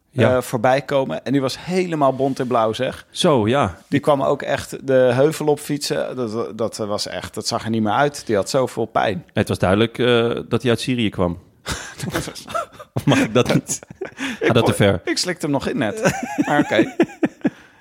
[0.09, 0.41] Ja.
[0.41, 1.25] voorbij komen.
[1.25, 3.05] En die was helemaal bont in blauw, zeg.
[3.09, 3.77] Zo, ja.
[3.87, 6.15] Die kwam ook echt de heuvel op fietsen.
[6.15, 8.25] Dat, dat was echt, dat zag er niet meer uit.
[8.25, 9.25] Die had zoveel pijn.
[9.33, 9.97] Het was duidelijk
[10.49, 11.37] dat hij uit Syrië kwam.
[12.93, 13.79] Of mag ik dat niet?
[14.39, 15.01] Gaat dat te ver?
[15.03, 16.21] Ik slikte hem nog in net.
[16.47, 16.85] Maar oké.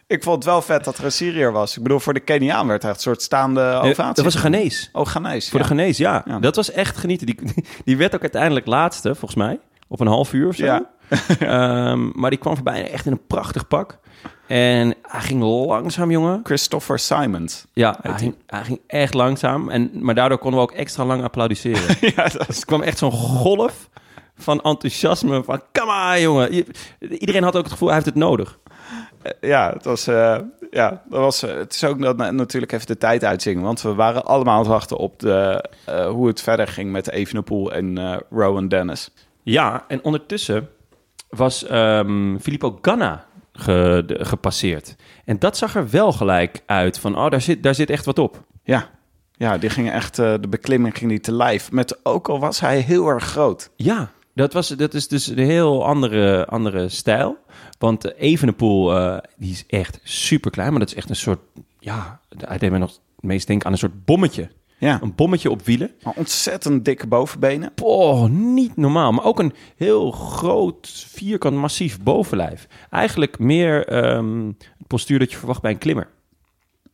[0.09, 1.77] Ik vond het wel vet dat er een Syriër was.
[1.77, 4.15] Ik bedoel, voor de Keniaan werd hij echt een soort staande ovatie.
[4.15, 4.89] Dat was een Ghanese.
[4.93, 5.51] Oh, Ghanese.
[5.51, 5.67] Voor ja.
[5.67, 6.23] de Ghanese, ja.
[6.27, 6.39] Ja.
[6.39, 7.27] Dat was echt genieten.
[7.27, 9.59] Die, die werd ook uiteindelijk laatste, volgens mij.
[9.89, 10.65] Op een half uur of zo.
[10.65, 10.91] Ja.
[11.39, 13.99] Ehm, maar die kwam voorbij echt in een prachtig pak.
[14.47, 16.41] En hij ging langzaam, jongen.
[16.43, 17.65] Christopher Simons.
[17.73, 19.69] Ja, hij ging, hij ging echt langzaam.
[19.69, 21.97] En, maar daardoor konden we ook extra lang applaudisseren.
[22.17, 23.89] ja, dat Dus er kwam echt zo'n golf
[24.39, 25.45] van enthousiasme.
[25.45, 26.65] Van, come on, jongen.
[27.01, 28.59] Iedereen had ook het gevoel, hij heeft het nodig.
[29.41, 30.39] ja, het was, eh,
[30.71, 33.63] ja, dat was, eh, het is ook dat na- natuurlijk even de tijd uitzingen.
[33.63, 37.11] Want we waren allemaal aan het wachten op de, eh, hoe het verder ging met
[37.11, 39.11] Evenepoel en eh Rowan Dennis.
[39.43, 40.69] Ja, en ondertussen
[41.29, 43.26] was ehm Filippo Ganna
[43.57, 44.95] ge- de- gepasseerd.
[45.25, 48.19] En dat zag er wel gelijk uit van, oh, daar zit, daar zit echt wat
[48.19, 48.45] op.
[48.63, 48.91] Ja,
[49.33, 51.73] ja die ging echt, eh, de beklimming ging die te lijf.
[51.73, 53.71] Met, ook al was hij heel erg groot.
[53.77, 57.37] Ja, dat, was, dat is dus een heel andere, andere stijl.
[57.79, 61.41] Want Evenepoel, eh, die is echt super klein, maar dat is echt een soort,
[61.79, 64.49] ja, hij deed me nog het meest denken aan een soort bommetje.
[64.79, 65.91] Ja, Een bommetje op wielen.
[66.03, 67.73] maar ontzettend dikke bovenbenen.
[67.83, 69.13] Oh, niet normaal.
[69.13, 72.67] Maar ook een heel groot, vierkant, massief bovenlijf.
[72.91, 76.09] Eigenlijk meer ehm, het postuur dat je verwacht bij een klimmer.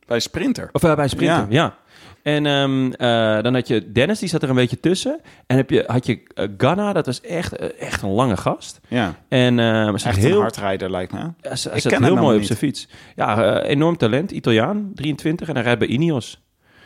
[0.05, 0.69] Bij Sprinter.
[0.71, 1.45] Of eh, bij een sprinter, Ja.
[1.49, 1.77] ja.
[2.23, 5.19] En ehm, eh, dan had je Dennis, die zat er een beetje tussen.
[5.47, 8.79] En heb je, had je eh, Ganna, dat was echt, echt een lange gast.
[8.87, 11.19] Ja, En eh ze echt heel, een hardrijder lijkt me.
[11.55, 12.87] ze, Ik zat heel mooi op zijn fiets.
[13.15, 15.47] Ja, enorm talent, Italiaan, 23.
[15.47, 16.41] En hij rijdt bij Ineos.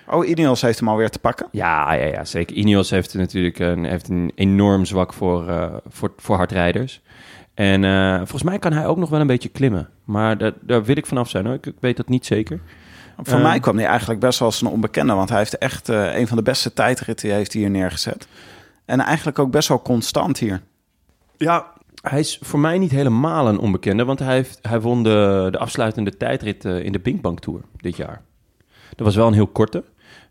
[0.09, 1.47] Oh, Ineos heeft hem alweer te pakken.
[1.51, 2.55] Ja, ja, ja zeker.
[2.55, 7.01] Ineos heeft natuurlijk een, heeft een enorm zwak voor, eh, voor, voor hardrijders.
[7.53, 9.89] En eh, volgens mij kan hij ook nog wel een beetje klimmen.
[10.03, 11.53] Maar daar, daar wil ik vanaf zijn hoor.
[11.55, 12.59] Ik, ik weet dat niet zeker.
[13.21, 13.43] Voor Eh.
[13.43, 15.13] mij kwam hij eigenlijk best wel als een onbekende.
[15.13, 18.27] Want hij heeft echt eh, een van de beste tijdritten heeft hier neergezet.
[18.85, 20.61] En eigenlijk ook best wel constant hier.
[21.37, 21.65] Ja,
[22.01, 24.05] hij is voor mij niet helemaal een onbekende.
[24.05, 28.21] Want hij, heeft, hij won de, de afsluitende tijdrit in de Binkbank Tour dit jaar.
[28.95, 29.83] Dat was wel een heel korte.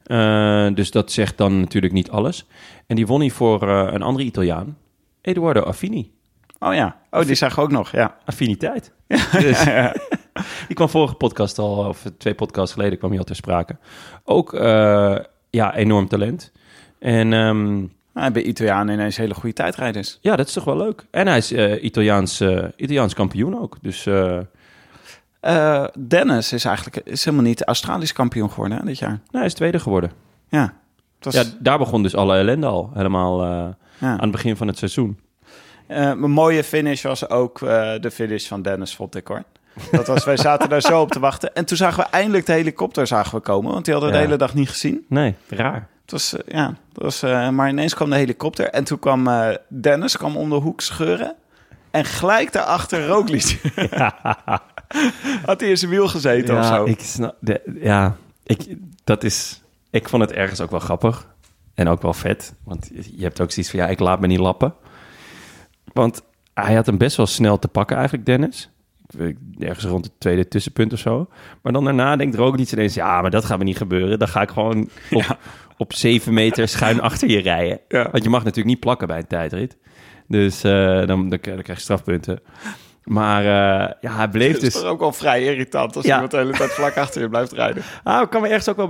[0.07, 2.47] Eh, dus dat zegt dan natuurlijk niet alles.
[2.87, 4.79] En die won hij voor eh, een andere Italiaan.
[5.21, 6.11] Eduardo Affini.
[6.59, 8.17] Oh ja, oh, die zag ik ook nog, ja.
[8.25, 8.93] Affiniteit.
[9.41, 9.65] Dus,
[10.67, 13.77] die kwam vorige podcast al, of twee podcasts geleden kwam hij al ter sprake.
[14.25, 15.17] Ook, eh,
[15.51, 16.53] ja, enorm talent.
[16.99, 20.19] En ehm, Nou, bij Italianen ineens hele goede tijdrijders.
[20.21, 21.07] ja, dat is toch wel leuk.
[21.11, 21.53] En hij is
[21.83, 22.41] Italiaans,
[22.77, 23.77] Italiaans kampioen ook.
[23.81, 24.07] Dus
[25.47, 29.21] eh, Dennis is eigenlijk is helemaal niet Australisch kampioen geworden hè, dit jaar.
[29.31, 30.11] hij is tweede geworden.
[30.49, 30.73] Ja,
[31.21, 32.91] was, Ja, daar begon dus alle ellende al.
[32.95, 33.49] Helemaal eh,
[33.99, 34.09] ja.
[34.13, 35.21] aan het begin van het seizoen.
[35.87, 37.59] Eh, een mooie finish was ook
[38.01, 39.43] de finish van Dennis, vond ik hoor.
[39.91, 41.55] Dat was, wij zaten daar zo op te wachten.
[41.55, 43.73] En toen zagen we eindelijk de helikopter zagen we komen.
[43.73, 44.23] Want die hadden we Ja.
[44.23, 45.05] de hele dag niet gezien.
[45.09, 45.89] Nee, raar.
[46.03, 47.21] Het was, ja, het was,
[47.51, 48.69] maar ineens kwam de helikopter.
[48.69, 49.29] En toen kwam
[49.69, 51.35] Dennis kwam om de hoek scheuren.
[51.91, 53.61] En gelijk daarachter Roglic.
[55.45, 56.85] Had hij in zijn wiel gezeten of ja, zo?
[56.85, 57.37] ik snap...
[57.41, 59.63] De, ja, ik, dat is...
[59.91, 61.35] Ik vond het ergens ook wel grappig.
[61.75, 62.55] En ook wel vet.
[62.65, 64.75] Want je- hebt ook zoiets van, ja, ik laat me niet lappen.
[65.93, 66.23] Want
[66.55, 68.71] hij had hem best wel snel te pakken eigenlijk, Dennis.
[69.59, 71.29] Ergens rond het tweede tussenpunt of zo.
[71.63, 72.95] Maar dan daarna denkt Roglic ineens...
[72.95, 74.19] ja, maar dat gaat me niet gebeuren.
[74.19, 75.39] Dan ga ik gewoon op,
[75.77, 77.81] op zeven meter schuin achter je rijden.
[77.89, 78.11] Ja.
[78.11, 79.77] Want je mag natuurlijk niet plakken bij een tijdrit.
[80.29, 82.41] Dus eh, dan, dan, dan krijg je strafpunten.
[83.07, 84.83] Maar eh, ja, hij bleef Het is dus...
[84.83, 86.13] ook wel vrij irritant als Ja.
[86.15, 87.83] iemand de hele tijd vlak achter je blijft rijden.
[88.03, 88.89] Ah, ik kan me ergens ook wel,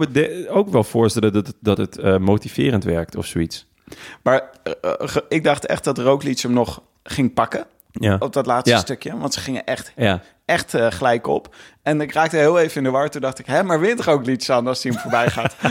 [0.48, 3.66] ook wel voorstellen dat het, dat het eh, motiverend werkt of zoiets.
[4.22, 4.50] Maar
[4.80, 8.78] eh, ik dacht echt dat Roglic hem nog ging pakken Ja, op dat laatste Ja.
[8.78, 9.18] stukje.
[9.18, 10.20] Want ze gingen echt, ja.
[10.46, 11.54] Echt eh, gelijk op.
[11.82, 13.08] En ik raakte heel even in de war.
[13.08, 15.56] Toen dacht ik, hè, maar wint Roglic dan als hij hem voorbij gaat?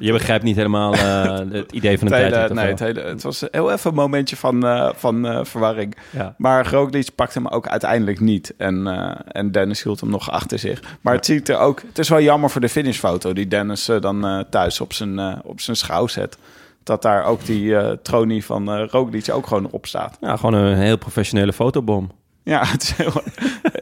[0.00, 3.22] Je begrijpt niet helemaal eh, het idee van een Het, hele, nee, het, hele, het
[3.22, 5.96] was heel even een momentje van, eh, van verwarring.
[6.10, 6.34] Ja.
[6.36, 8.54] Maar Roglic pakte hem ook uiteindelijk niet.
[8.56, 8.86] En,
[9.26, 10.82] en Dennis hield hem nog achter zich.
[11.00, 11.82] Maar het ziet er ook...
[11.86, 13.32] Het is wel jammer voor de finishfoto...
[13.32, 16.38] die Dennis dan thuis op zijn, op zijn schouw zet.
[16.82, 20.16] Dat daar ook die eh tronie van Roglic ook gewoon op staat.
[20.20, 22.10] Ja, gewoon een heel professionele fotobom.
[22.50, 23.12] Ja, het is heel,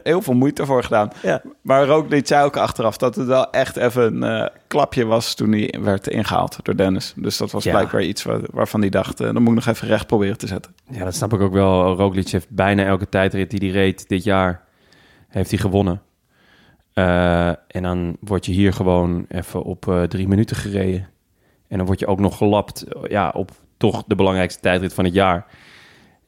[0.03, 1.11] heel veel moeite voor gedaan.
[1.21, 1.41] Ja.
[1.61, 5.33] Maar Roglic zei ook achteraf dat het wel echt even een eh, klapje was...
[5.35, 7.13] toen hij werd ingehaald door Dennis.
[7.15, 7.71] Dus dat was Ja.
[7.71, 9.19] blijkbaar iets waar- waarvan hij dacht...
[9.19, 10.73] eh, dan moet ik nog even recht proberen te zetten.
[10.89, 11.93] Ja, dat snap ik ook wel.
[11.95, 14.61] Roglic heeft bijna elke tijdrit die hij reed dit jaar,
[15.27, 16.01] heeft hij gewonnen.
[16.93, 21.07] Eh, en dan word je hier gewoon even op drie minuten gereden.
[21.67, 25.13] En dan word je ook nog gelapt ja, op toch de belangrijkste tijdrit van het
[25.13, 25.45] jaar.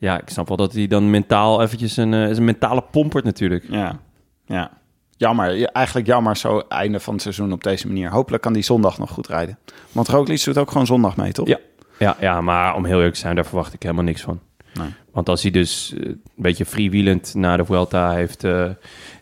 [0.02, 3.24] Ja, ik snap wel dat hij dan mentaal eventjes een, eh, is een mentale pompert
[3.24, 3.66] natuurlijk.
[3.70, 4.00] Ja,
[4.46, 4.72] ja.
[5.18, 5.56] Jammer.
[5.56, 8.10] Ja, Eigenlijk jammer zo einde van het seizoen op deze manier.
[8.10, 9.58] Hopelijk kan die zondag nog goed rijden.
[9.92, 11.48] Want Roglic doet ook gewoon zondag mee, toch?
[11.48, 11.58] Ja.
[12.00, 14.40] Ja, ja, maar om heel eerlijk te zijn, daar verwacht ik helemaal niks van.
[14.74, 14.88] Nee.
[15.12, 18.70] Want als hij dus eh, een beetje freewheelend na de Vuelta heeft, eh,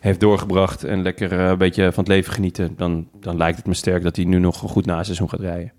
[0.00, 0.84] heeft doorgebracht...
[0.84, 2.74] en lekker een beetje van het leven genieten...
[2.76, 5.72] Dan, dan lijkt het me sterk dat hij nu nog een goed naseizoen gaat rijden.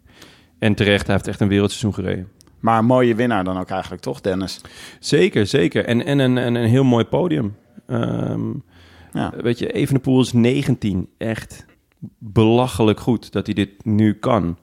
[0.59, 2.27] En terecht, hij heeft echt een wereldseizoen gereden.
[2.61, 4.61] Maar een mooie winnaar dan ook eigenlijk, toch, Dennis?
[4.99, 5.85] Zeker, zeker.
[5.85, 7.55] En, en een, een, een heel mooi podium.
[7.87, 8.49] Ehm,
[9.13, 9.33] Ja.
[9.41, 11.09] Weet je, Evenepoel is 19.
[11.17, 11.65] Echt
[12.17, 14.57] belachelijk goed dat hij dit nu kan.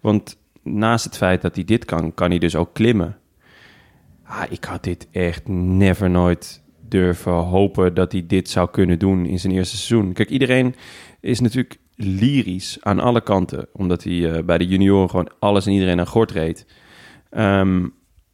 [0.00, 3.16] Want naast het feit dat hij dit kan, kan hij dus ook klimmen.
[4.24, 9.26] Ah, ik had dit echt never nooit durven hopen dat hij dit zou kunnen doen
[9.26, 10.12] in zijn eerste seizoen.
[10.12, 10.74] Kijk, iedereen
[11.20, 13.66] is natuurlijk lyrisch aan alle kanten.
[13.72, 16.66] Omdat hij eh, bij de junioren gewoon alles en iedereen aan gort reed.
[17.34, 17.88] Ehm,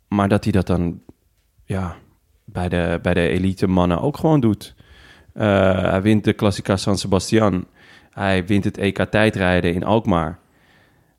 [0.09, 1.01] maar dat hij dat dan
[1.65, 1.97] ja,
[2.45, 4.75] bij, de, bij de elite mannen ook gewoon doet.
[5.33, 7.67] Eh, hij wint de Classica San Sebastian.
[8.11, 10.39] Hij wint het EK tijdrijden in Alkmaar.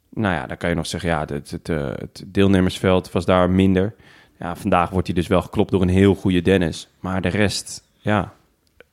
[0.09, 3.49] Nou ja, dan kan je nog zeggen, ja, het, het, eh, het deelnemersveld was daar
[3.49, 3.95] minder.
[4.39, 6.89] Ja, vandaag wordt hij dus wel geklopt door een heel goede Dennis.
[6.99, 8.33] Maar de rest, ja,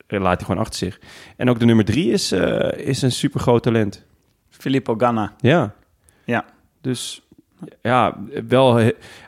[0.07, 0.99] laat hij gewoon achter zich.
[1.37, 4.05] En ook de nummer drie is, eh, is een super groot talent.
[4.49, 5.33] Filippo Ganna.
[5.37, 5.73] Ja,
[6.25, 6.45] Ja.
[6.81, 7.27] dus
[7.81, 8.79] ja, wel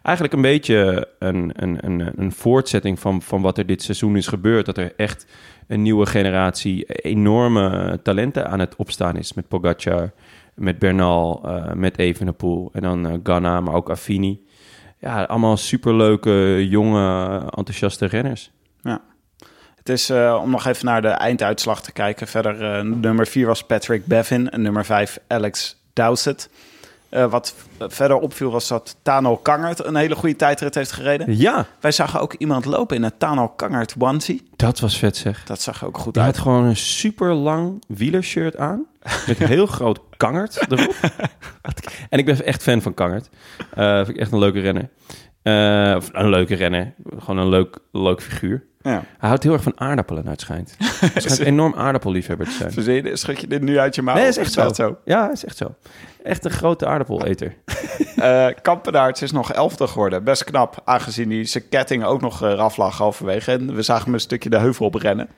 [0.01, 4.27] eigenlijk een beetje een, een, een, een voortzetting van, van wat er dit seizoen is
[4.27, 4.65] gebeurd.
[4.65, 5.25] Dat er echt
[5.67, 9.34] een nieuwe generatie enorme talenten aan het opstaan is.
[9.34, 10.11] Met Pogacar,
[10.53, 14.45] met Bernal, eh, met Evenepoel en dan Ganna, maar ook Affini.
[14.99, 18.51] Ja, allemaal superleuke, jonge, enthousiaste renners.
[18.82, 19.01] ja.
[19.75, 22.27] Het is, eh, om nog even naar de einduitslag te kijken.
[22.27, 26.49] Verder, nummer 4 was Patrick Bevin en nummer 5 Alex Dowsett.
[27.12, 31.38] Eh, wat verder opviel was dat Tano Kangert een hele goede tijdrit heeft gereden.
[31.38, 34.49] Ja, Wij zagen ook iemand lopen in een Tano Kangert onesie.
[34.55, 35.43] dat was vet zeg.
[35.43, 36.36] Dat zag ook goed Hij uit.
[36.36, 38.86] had gewoon een super lang wielershirt aan.
[39.28, 40.95] Met een heel groot kangert erop.
[42.09, 43.30] en ik ben echt fan van kangert.
[43.74, 44.89] Eh vind ik echt een leuke renner.
[45.42, 46.94] Eh, of een leuke renner.
[47.18, 48.64] Gewoon een leuk, leuk figuur.
[48.82, 49.04] Ja.
[49.18, 50.76] Hij houdt heel erg van aardappelen, naar het schijnt.
[50.80, 53.18] Hij schijnt een enorm aardappelliefhebber te zijn.
[53.18, 54.16] Schud je dit nu uit je mouw?
[54.16, 54.98] Nee, is echt zo.
[55.06, 55.76] Ja, is echt zo.
[56.24, 57.56] Echt een grote aardappeleter.
[58.16, 60.24] Eh Kampenaerts is nog elfde geworden.
[60.24, 63.52] Best knap, aangezien hij zijn ketting ook nog eh, eraf lag halverwege.
[63.52, 65.30] En we zagen hem een stukje de heuvel op rennen.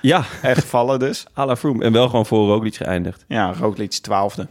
[0.00, 1.26] Ja, En gevallen dus.
[1.38, 1.84] à la Froome.
[1.84, 3.24] En wel gewoon voor Roglic geëindigd.
[3.28, 4.48] Ja, Roglic twaalfde.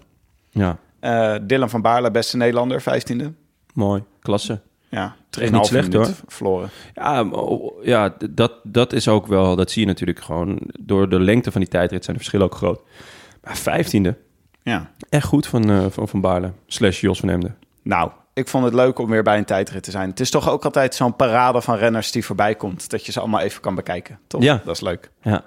[0.49, 3.33] Ja, Eh Dylan van Baarle, beste Nederlander, vijftiende.
[3.73, 4.03] mooi.
[4.19, 4.61] Klasse.
[4.89, 6.07] Ja, 3,5 niet slecht, hoor.
[6.27, 6.69] verloren.
[6.93, 7.25] Ja,
[7.81, 10.59] ja dat, dat is ook wel, dat zie je natuurlijk gewoon.
[10.79, 12.81] Door de lengte van die tijdrit zijn de verschillen ook groot.
[13.43, 14.17] Maar vijftiende,
[14.63, 14.91] Ja.
[15.09, 16.51] echt goed van eh, Van, van Baarle.
[16.67, 17.55] Slash Jos van Emden.
[17.83, 20.09] Nou, ik vond het leuk om weer bij een tijdrit te zijn.
[20.09, 22.89] Het is toch ook altijd zo'n parade van renners die voorbij komt.
[22.89, 24.19] Dat je ze allemaal even kan bekijken.
[24.27, 24.41] Toch?
[24.41, 24.61] Ja.
[24.65, 25.11] Dat is leuk.
[25.21, 25.43] Ja.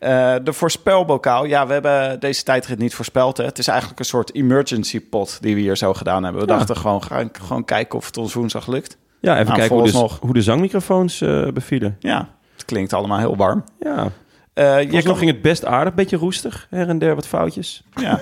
[0.00, 1.44] Eh, de voorspelbokaal.
[1.44, 3.36] Ja, we hebben deze tijdrit niet voorspeld.
[3.36, 3.44] Hè.
[3.44, 6.42] Het is eigenlijk een soort emergency pot die we hier zo gedaan hebben.
[6.46, 6.56] We Ja.
[6.56, 8.96] dachten gewoon, gaan gewoon kijken of het ons woensdag lukt.
[9.20, 11.96] ja, even Nou, kijken hoe de, hoe de zangmicrofoons eh, bevielen.
[11.98, 13.64] Ja, het klinkt allemaal heel warm.
[13.80, 14.08] Ja,
[14.54, 15.16] Eh je kan...
[15.16, 15.94] ging het best aardig.
[15.94, 16.66] Beetje roestig.
[16.70, 17.82] Her en der wat foutjes.
[17.94, 18.20] Ja.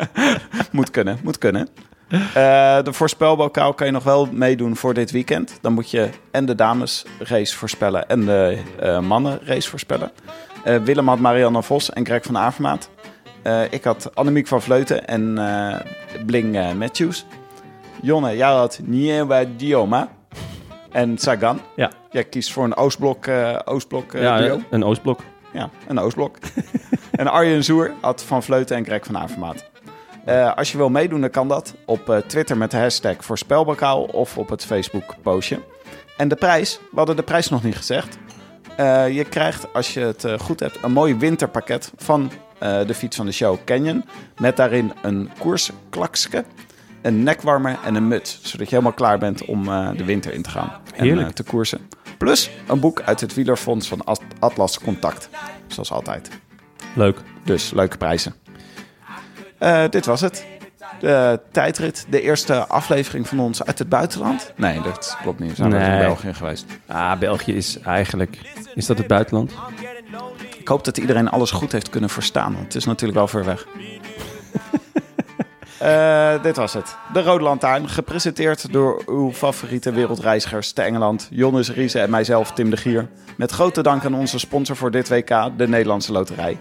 [0.72, 1.68] moet kunnen, moet kunnen.
[2.84, 5.58] De voorspelbokaal kan je nog wel meedoen voor dit weekend.
[5.60, 10.10] Dan moet je en de damesrace voorspellen en de eh mannenrace voorspellen.
[10.64, 12.90] Eh, Willem had Marianne Vos en Greg van Avermaat.
[13.42, 15.80] Eh, ik had Annemiek van Vleuten en eh,
[16.26, 17.26] Bling Matthews.
[18.02, 20.08] Jonne, jij had Nieva Dioma
[20.90, 21.60] en Sagan.
[21.76, 23.28] Ja, Jij kiest voor een Oostblok,
[23.64, 24.60] Oostblok ja duo.
[24.70, 25.20] een Oostblok.
[25.52, 26.36] Ja, een Oostblok.
[27.10, 29.68] en Arjen Zoer had Van Vleuten en Greg van Avermaat.
[30.56, 34.48] Als je wil meedoen, dan kan dat op Twitter met de hashtag voorspelbokaal of op
[34.48, 35.58] het Facebook postje.
[36.16, 38.18] En de prijs, we hadden de prijs nog niet gezegd.
[38.80, 42.94] Eh, je krijgt, als je het eh, goed hebt, een mooi winterpakket van eh, de
[42.94, 44.04] fiets van de show Canyon.
[44.38, 46.44] Met daarin een koersklakske,
[47.02, 48.38] een nekwarmer en een muts.
[48.42, 49.64] Zodat je helemaal klaar bent om
[49.96, 50.72] de winter in te gaan.
[50.94, 51.26] En Heerlijk.
[51.28, 51.88] eh, te koersen.
[52.18, 55.28] Plus een boek uit het wielerfonds van At- Atlas Contact.
[55.66, 56.28] Zoals altijd.
[56.94, 57.18] Leuk.
[57.44, 58.34] Dus leuke prijzen.
[59.90, 60.46] Dit was het.
[61.00, 62.06] De tijdrit.
[62.08, 64.52] De eerste aflevering van ons uit het buitenland.
[64.56, 65.50] Nee, dat klopt niet.
[65.50, 66.00] We zijn eens in Nee.
[66.00, 66.64] België geweest.
[66.86, 68.38] Ah, België is eigenlijk...
[68.74, 69.52] Is dat het buitenland?
[70.58, 72.52] Ik hoop dat iedereen alles goed heeft kunnen verstaan.
[72.52, 73.66] Want het is natuurlijk wel ver weg.
[75.78, 76.96] Eh, dit was het.
[77.12, 77.88] De Rode Lantaarn.
[77.88, 81.28] Gepresenteerd door uw favoriete wereldreizigers te Engeland.
[81.30, 83.08] Jonnes Riese en mijzelf, Tim de Gier.
[83.36, 86.58] Met grote dank aan onze sponsor voor dit WK, de Nederlandse Loterij.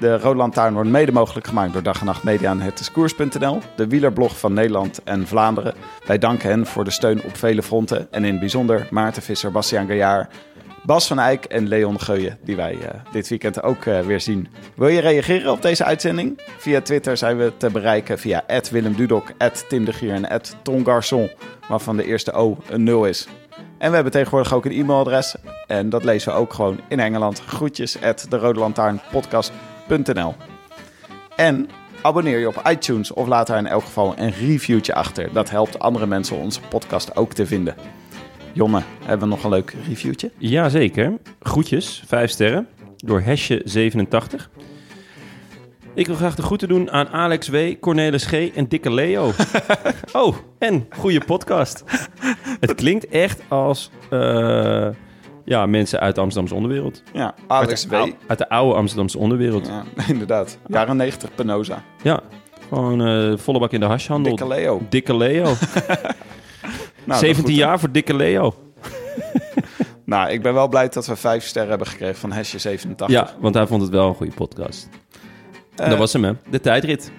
[0.00, 3.58] De Rode Lantaarn wordt mede mogelijk gemaakt door Dag en Nacht Media en hetiskoers.nl.
[3.76, 5.74] De wielerblog van Nederland en Vlaanderen.
[6.06, 8.12] Wij danken hen voor de steun op vele fronten.
[8.12, 10.34] En in het bijzonder Maarten Visser, Bastiaan Gaillard,
[10.82, 14.48] Bas van Eyck en Leon Geuyen, die wij eh, dit weekend ook eh, weer zien.
[14.76, 16.40] Wil je reageren op deze uitzending?
[16.58, 19.32] Via Twitter zijn we te bereiken via Willem Dudok,
[19.68, 21.30] Tim de Gier en Ton Garçon,
[21.68, 23.28] waarvan de eerste O een 0 is.
[23.78, 25.36] En we hebben tegenwoordig ook een e-mailadres
[25.66, 27.40] en dat lezen we ook gewoon in Engeland.
[27.40, 28.60] Groetjes at de Rode
[31.36, 31.68] En
[32.02, 35.32] abonneer je op iTunes of laat daar in elk geval een reviewtje achter.
[35.32, 37.74] Dat helpt andere mensen onze podcast ook te vinden.
[38.52, 40.30] Jonne, hebben we nog een leuk reviewtje?
[40.38, 41.18] Jazeker.
[41.40, 42.68] Groetjes, 5 sterren.
[42.96, 44.60] Door Hesje87.
[45.94, 48.32] Ik wil graag de groeten doen aan Alex W., Cornelis G.
[48.32, 49.32] en Dikke Leo.
[50.12, 51.84] oh, en goede podcast.
[52.60, 54.88] Het klinkt echt als eh,
[55.50, 57.02] ja, mensen uit de Amsterdamse onderwereld.
[57.12, 57.90] Ja, Alex uit W.
[57.90, 59.66] de, ou- uit de oude Amsterdamse onderwereld.
[59.66, 60.58] Ja, Ja, inderdaad.
[60.66, 61.82] Jaren 90 Penosa.
[62.68, 64.36] gewoon eh, volle bak in de hashhandel.
[64.36, 64.82] Dikke Leo.
[64.88, 65.44] Dikke Leo.
[67.04, 68.54] Nou, 17 dat goed, jaar voor Dikke Leo.
[70.04, 73.16] Nou, ik ben wel blij dat we vijf sterren hebben gekregen van Hesje 87.
[73.16, 74.88] Ja, want hij vond het wel een goede podcast.
[75.76, 76.32] Eh, dat was hem, hè.
[76.50, 77.12] De tijdrit.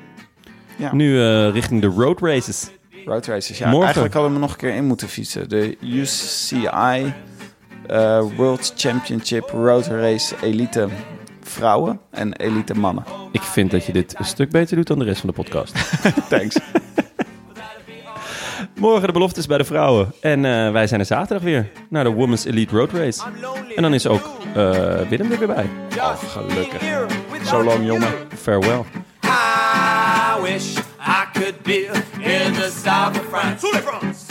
[0.75, 0.93] ja.
[0.95, 2.69] Nu eh, richting de road races.
[3.05, 3.57] Road races.
[3.57, 3.83] Ja, Morgen.
[3.83, 5.49] eigenlijk hadden we nog een keer in moeten fietsen.
[5.49, 7.13] De UCI
[7.91, 10.87] eh, World Championship Road Race Elite
[11.43, 13.03] vrouwen en elite mannen.
[13.31, 15.73] Ik vind dat je dit een stuk beter doet dan de rest van de podcast.
[16.29, 16.57] Thanks.
[18.75, 20.13] Morgen de beloftes bij de vrouwen.
[20.21, 23.21] En eh, wij zijn er zaterdag weer naar de Women's Elite Road Race.
[23.75, 24.71] En dan is ook eh,
[25.09, 25.69] Willem er weer bij.
[25.97, 26.81] Oh, gelukkig.
[27.45, 28.13] Zo lang, jongen.
[28.35, 28.83] Farewell.
[29.23, 31.85] I wish I could be
[32.19, 34.30] in the south of France.